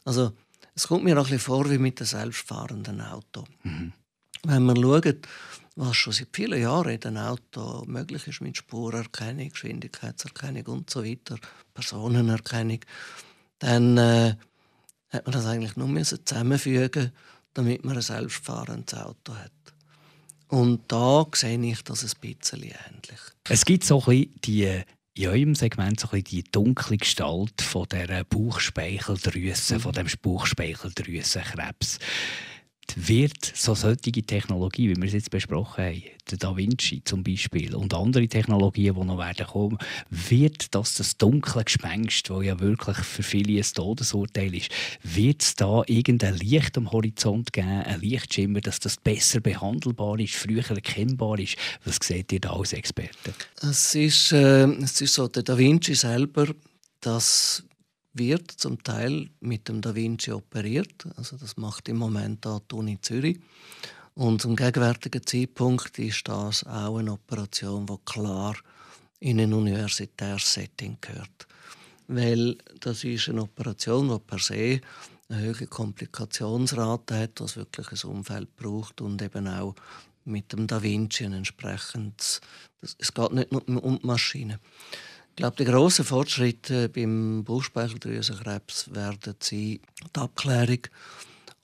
Also 0.06 0.34
es 0.76 0.88
kommt 0.88 1.04
mir 1.04 1.16
auch 1.16 1.26
ein 1.26 1.32
bisschen 1.32 1.40
vor 1.40 1.68
wie 1.72 1.80
mit 1.80 2.00
einem 2.00 2.06
selbstfahrenden 2.06 3.02
Auto. 3.02 3.46
Mhm. 3.64 3.94
Wenn 4.44 4.66
man 4.66 4.80
schaut, 4.80 5.28
was 5.76 5.96
schon 5.96 6.14
seit 6.14 6.30
vielen 6.32 6.62
Jahren 6.62 6.92
in 6.92 7.00
den 7.00 7.18
Auto 7.18 7.84
möglich 7.88 8.28
ist 8.28 8.42
mit 8.42 8.58
Spurerkennung, 8.58 9.50
Geschwindigkeitserkennung 9.50 10.68
und 10.68 10.92
so 10.92 11.04
weiter, 11.04 11.38
Personenerkennung, 11.74 12.82
dann 13.58 13.98
äh, 13.98 14.36
hat 15.10 15.26
man 15.26 15.34
das 15.34 15.48
eigentlich 15.48 15.76
nur 15.76 16.04
zusammenfügen 16.04 17.12
damit 17.54 17.84
man 17.84 17.96
ein 17.96 18.02
selbstfahrendes 18.02 18.94
Auto 18.96 19.36
hat. 19.36 19.52
Und 20.48 20.92
da 20.92 21.26
sehe 21.34 21.60
ich 21.64 21.82
das 21.84 22.04
ein 22.04 22.12
bisschen 22.20 22.64
ähnlich. 22.64 23.20
Es 23.48 23.64
gibt 23.66 23.84
so 23.86 24.00
ein 24.00 24.06
bisschen 24.06 24.36
die 24.44 24.84
in 25.14 25.28
eurem 25.28 25.56
Segment 25.56 26.00
so 26.00 26.10
ein 26.12 26.24
die 26.24 26.44
dunkle 26.44 26.98
Gestalt 26.98 27.62
von 27.62 27.86
der 27.90 28.24
Bauchspeicheldrüse, 28.24 29.76
mhm. 29.76 29.80
von 29.80 29.92
dem 29.94 30.08
Bauchspeicheldrüsenkrebs 30.22 32.00
wird 32.96 33.52
so 33.56 33.74
solche 33.74 34.12
Technologie, 34.12 34.90
wie 34.90 34.96
wir 34.96 35.08
es 35.08 35.14
jetzt 35.14 35.32
besprochen 35.32 35.86
haben, 35.86 36.04
der 36.30 36.38
Da 36.38 36.56
Vinci 36.56 37.02
zum 37.04 37.24
Beispiel 37.24 37.76
und 37.76 37.94
andere 37.94 38.28
Technologien, 38.28 38.96
die 38.96 39.06
noch 39.06 39.18
werden 39.18 39.46
kommen, 39.46 39.78
wird 40.10 40.74
das 40.76 40.96
das 40.96 41.18
dunkle 41.18 41.64
Gespenst, 41.64 42.30
das 42.30 42.44
ja 42.44 42.60
wirklich 42.60 42.98
für 42.98 43.24
viele 43.24 43.60
ein 43.60 43.66
Todesurteil 43.74 44.54
ist, 44.56 44.70
wird 45.04 45.42
es 45.42 45.56
da 45.56 45.84
irgendein 45.88 46.38
Licht 46.38 46.78
am 46.78 46.92
Horizont 46.92 47.54
geben, 47.54 47.68
ein 47.68 48.02
Lichtschimmer, 48.02 48.62
dass 48.62 48.80
das 48.80 48.98
besser 48.98 49.40
behandelbar 49.40 50.20
ist, 50.20 50.36
früher 50.36 50.70
erkennbar 50.70 51.40
ist? 51.40 51.56
Was 51.86 51.98
seht 52.02 52.32
ihr 52.32 52.40
da 52.40 52.52
als 52.52 52.74
Experte? 52.74 53.34
Es 53.62 53.96
ist, 53.96 54.32
äh, 54.32 54.66
es 54.66 55.02
ist 55.02 55.14
so, 55.14 55.28
der 55.28 55.44
Da 55.44 55.58
Vinci 55.58 55.96
selber, 55.96 56.48
das 57.00 57.64
wird 58.14 58.52
zum 58.52 58.84
Teil 58.84 59.30
mit 59.40 59.68
dem 59.68 59.82
Da 59.82 59.96
Vinci 59.96 60.32
operiert. 60.32 61.08
Also 61.16 61.38
das 61.38 61.58
macht 61.58 61.88
im 61.90 61.98
Moment 61.98 62.46
auch 62.46 62.62
die 62.70 63.02
Zürich. 63.02 63.40
Und 64.14 64.42
zum 64.42 64.56
gegenwärtigen 64.56 65.26
Zeitpunkt 65.26 65.98
ist 65.98 66.28
das 66.28 66.66
auch 66.66 66.98
eine 66.98 67.14
Operation, 67.14 67.86
die 67.86 67.96
klar 68.06 68.56
in 69.20 69.40
ein 69.40 69.54
universitäres 69.54 70.54
Setting 70.54 70.98
gehört. 71.00 71.48
Weil 72.08 72.58
das 72.80 73.04
ist 73.04 73.30
eine 73.30 73.44
Operation, 73.44 74.10
die 74.10 74.20
per 74.20 74.40
se 74.40 74.82
eine 75.30 75.48
hohe 75.48 75.68
Komplikationsrate 75.68 77.18
hat, 77.18 77.40
was 77.40 77.56
wirklich 77.56 78.04
ein 78.04 78.10
Umfeld 78.10 78.54
braucht 78.58 79.00
und 79.00 79.22
eben 79.22 79.48
auch 79.48 79.76
mit 80.26 80.52
dem 80.52 80.68
Da 80.68 80.84
Vinci 80.84 81.26
ein 81.26 81.34
entsprechendes. 81.34 82.42
Es 82.82 83.14
geht 83.14 83.32
nicht 83.32 83.52
nur 83.52 83.84
um 83.84 84.00
die 84.00 84.06
Maschine. 84.06 84.60
Ich 85.42 85.44
glaube, 85.44 85.58
die 85.58 85.72
grossen 85.72 86.06
Fortschritte 86.06 86.88
beim 86.90 87.44
Bauchspeicheldrüsenkrebs 87.44 88.94
werden 88.94 89.34
sein 89.40 89.50
die 89.50 89.82
Abklärung 90.14 90.82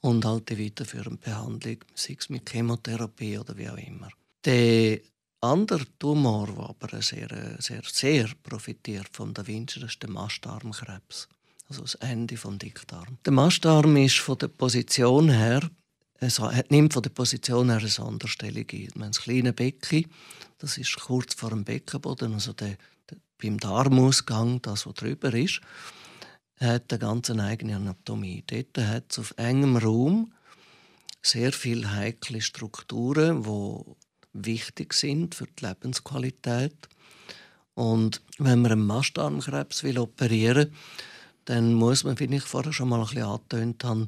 und 0.01 0.25
halt 0.25 0.49
die 0.49 0.65
weiterführende 0.65 1.19
Behandlung, 1.23 1.77
sei 1.93 2.17
es 2.19 2.27
mit 2.27 2.49
Chemotherapie 2.49 3.37
oder 3.37 3.55
wie 3.55 3.69
auch 3.69 3.77
immer. 3.77 4.09
Der 4.43 4.99
andere 5.41 5.85
Tumor, 5.99 6.47
der 6.47 6.69
aber 6.69 7.03
sehr, 7.03 7.27
sehr, 7.59 7.83
sehr 7.83 8.27
profitiert 8.41 9.09
von 9.11 9.35
Da 9.35 9.45
Vinci, 9.45 9.79
ist 9.85 10.01
der 10.01 10.09
Mastdarmkrebs. 10.09 11.27
Also 11.69 11.83
das 11.83 11.93
Ende 12.01 12.35
vom 12.35 12.57
Dickdarm. 12.57 13.19
Der 13.23 13.33
Mastdarm 13.33 13.95
ist 13.97 14.17
von 14.17 14.39
der 14.39 14.47
Position 14.47 15.29
her 15.29 15.69
es 16.19 16.41
nimmt 16.69 16.93
von 16.93 17.03
der 17.03 17.11
Position 17.11 17.69
her 17.69 17.77
eine 17.77 17.89
Sonderstellung 17.89 18.65
ein. 18.73 18.89
Wir 18.95 19.03
haben 19.03 19.11
das 19.11 19.21
kleine 19.21 19.53
Becken, 19.53 20.07
das 20.57 20.79
ist 20.79 20.99
kurz 20.99 21.35
vor 21.35 21.51
dem 21.51 21.63
Beckenboden, 21.63 22.33
also 22.33 22.53
der, 22.53 22.75
beim 23.41 23.59
Darmausgang, 23.59 24.61
das, 24.61 24.85
was 24.85 24.93
drüber 24.95 25.33
ist, 25.33 25.61
hat 26.59 26.91
eine 26.91 26.99
ganz 26.99 27.29
eigene 27.29 27.75
Anatomie. 27.75 28.43
Dort 28.47 28.77
hat 28.87 29.11
es 29.11 29.19
auf 29.19 29.33
engem 29.37 29.77
Raum 29.77 30.33
sehr 31.21 31.51
viele 31.51 31.91
heikle 31.91 32.41
Strukturen, 32.41 33.43
die 33.43 33.95
wichtig 34.33 34.93
sind 34.93 35.35
für 35.35 35.47
die 35.47 35.65
Lebensqualität. 35.65 36.75
Und 37.73 38.21
wenn 38.37 38.61
man 38.61 38.71
einen 38.71 38.87
Mastdarmkrebs 38.87 39.83
operieren 39.83 40.67
will, 40.67 40.73
dann 41.45 41.73
muss 41.73 42.03
man, 42.03 42.19
wie 42.19 42.35
ich 42.35 42.43
vorher 42.43 42.73
schon 42.73 42.89
mal 42.89 42.99
ein 42.99 43.07
bisschen 43.07 43.23
angetönt 43.23 43.83
habe, 43.83 44.07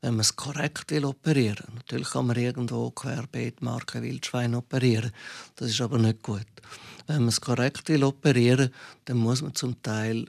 wenn 0.00 0.14
man 0.14 0.20
es 0.20 0.36
korrekt 0.36 0.90
will 0.90 1.04
operieren. 1.04 1.74
Natürlich 1.74 2.10
kann 2.10 2.26
man 2.26 2.36
irgendwo 2.36 2.90
querbeet 2.90 3.60
Marke 3.62 4.02
Wildschwein 4.02 4.54
operieren. 4.54 5.12
Das 5.56 5.70
ist 5.70 5.80
aber 5.80 5.98
nicht 5.98 6.22
gut. 6.22 6.46
Wenn 7.06 7.20
man 7.20 7.28
es 7.28 7.40
korrekt 7.40 7.88
will 7.88 8.04
operieren, 8.04 8.70
dann 9.04 9.18
muss 9.18 9.42
man 9.42 9.54
zum 9.54 9.82
Teil 9.82 10.26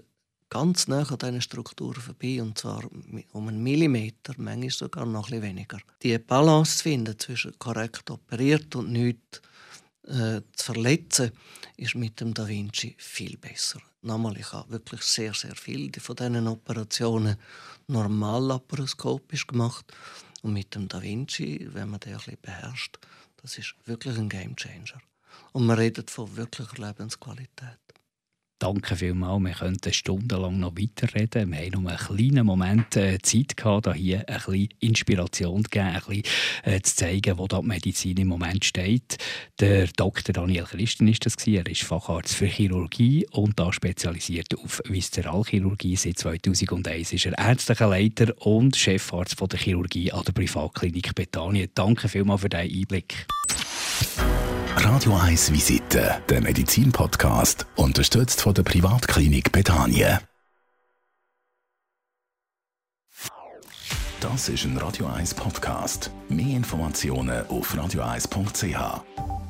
ganz 0.50 0.88
nah 0.88 1.08
an 1.10 1.18
diesen 1.18 1.42
Strukturen 1.42 2.02
vorbei, 2.02 2.42
und 2.42 2.58
zwar 2.58 2.84
um 3.32 3.48
einen 3.48 3.64
Millimeter, 3.64 4.34
manchmal 4.38 4.70
sogar 4.70 5.06
noch 5.06 5.30
ein 5.32 5.40
bisschen 5.40 5.56
weniger. 5.56 5.80
Die 6.04 6.18
Balance 6.18 6.78
zu 6.78 6.84
finden 6.84 7.18
zwischen 7.18 7.58
korrekt 7.58 8.12
operiert 8.12 8.76
und 8.76 8.92
nichts 8.92 9.42
äh, 10.08 10.42
zu 10.54 10.66
verletzen, 10.66 11.32
ist 11.78 11.96
mit 11.96 12.20
dem 12.20 12.34
Da 12.34 12.48
Vinci 12.48 12.96
viel 12.98 13.38
besser. 13.38 13.80
Nochmal, 14.04 14.36
ich 14.38 14.52
habe 14.52 14.72
wirklich 14.72 15.04
sehr, 15.04 15.34
sehr 15.36 15.56
viele 15.56 15.92
von 16.00 16.16
diesen 16.16 16.48
Operationen 16.48 17.38
normal 17.88 18.44
laparoskopisch 18.44 19.46
gemacht. 19.46 19.86
Und 20.42 20.54
mit 20.54 20.74
dem 20.74 20.88
Da 20.88 21.04
Vinci, 21.04 21.70
wenn 21.72 21.90
man 21.90 22.00
den 22.00 22.18
ein 22.18 22.38
beherrscht, 22.42 22.98
das 23.38 23.60
ist 23.60 23.76
wirklich 23.86 24.18
ein 24.18 24.28
Game 24.28 24.56
Changer. 24.56 25.00
Und 25.52 25.68
man 25.68 25.78
redet 25.78 26.10
von 26.10 26.36
wirklicher 26.36 26.78
Lebensqualität. 26.78 27.78
Danke 28.62 28.96
vielmals. 28.96 29.44
Wir 29.44 29.54
könnten 29.54 29.92
stundenlang 29.92 30.60
noch 30.60 30.76
weiterreden. 30.78 31.52
Wir 31.52 31.62
haben 31.62 31.82
nur 31.82 31.90
einen 31.90 31.98
kleinen 31.98 32.46
Moment 32.46 32.96
äh, 32.96 33.18
Zeit 33.20 33.58
gehabt, 33.58 33.92
hier 33.96 34.20
ein 34.20 34.36
bisschen 34.36 34.70
Inspiration 34.80 35.64
zu 35.64 35.70
geben, 35.72 35.88
ein 35.88 35.94
bisschen 35.96 36.24
äh, 36.66 36.80
zu 36.80 36.96
zeigen, 36.96 37.40
wo 37.40 37.48
die 37.48 37.60
Medizin 37.64 38.18
im 38.18 38.28
Moment 38.28 38.64
steht. 38.64 39.18
Der 39.60 39.88
Dr. 39.88 40.32
Daniel 40.34 40.66
Christen 40.66 41.08
ist 41.08 41.26
das 41.26 41.36
Er 41.48 41.66
ist 41.66 41.82
Facharzt 41.82 42.36
für 42.36 42.46
Chirurgie 42.46 43.26
und 43.32 43.60
da 43.60 43.74
spezialisiert 43.74 44.56
auf 44.64 44.80
Viszeralchirurgie. 44.86 45.96
Seit 45.96 46.20
2001 46.20 47.14
ist 47.14 47.26
er 47.26 47.40
ärztlicher 47.40 47.88
Leiter 47.88 48.32
und 48.46 48.76
Chefarzt 48.76 49.40
von 49.40 49.50
der 49.50 49.58
Chirurgie 49.58 50.12
an 50.12 50.24
der 50.24 50.34
Privatklinik 50.34 51.16
Bethanien. 51.16 51.70
Danke 51.74 52.08
vielmals 52.08 52.42
für 52.42 52.50
diesen 52.50 52.80
Einblick. 52.80 53.26
Radio 54.76 55.16
1 55.16 55.52
Visite, 55.52 56.22
der 56.30 56.42
Medizin-Podcast, 56.42 57.66
unterstützt 57.76 58.42
von 58.42 58.54
der 58.54 58.64
Privatklinik 58.64 59.52
Bethanien. 59.52 60.20
Das 64.20 64.50
ist 64.50 64.66
ein 64.66 64.78
Radio 64.78 65.08
1 65.08 65.34
Podcast. 65.34 66.12
Mehr 66.30 66.56
Informationen 66.58 67.46
auf 67.48 67.74
radio1.ch. 67.74 69.41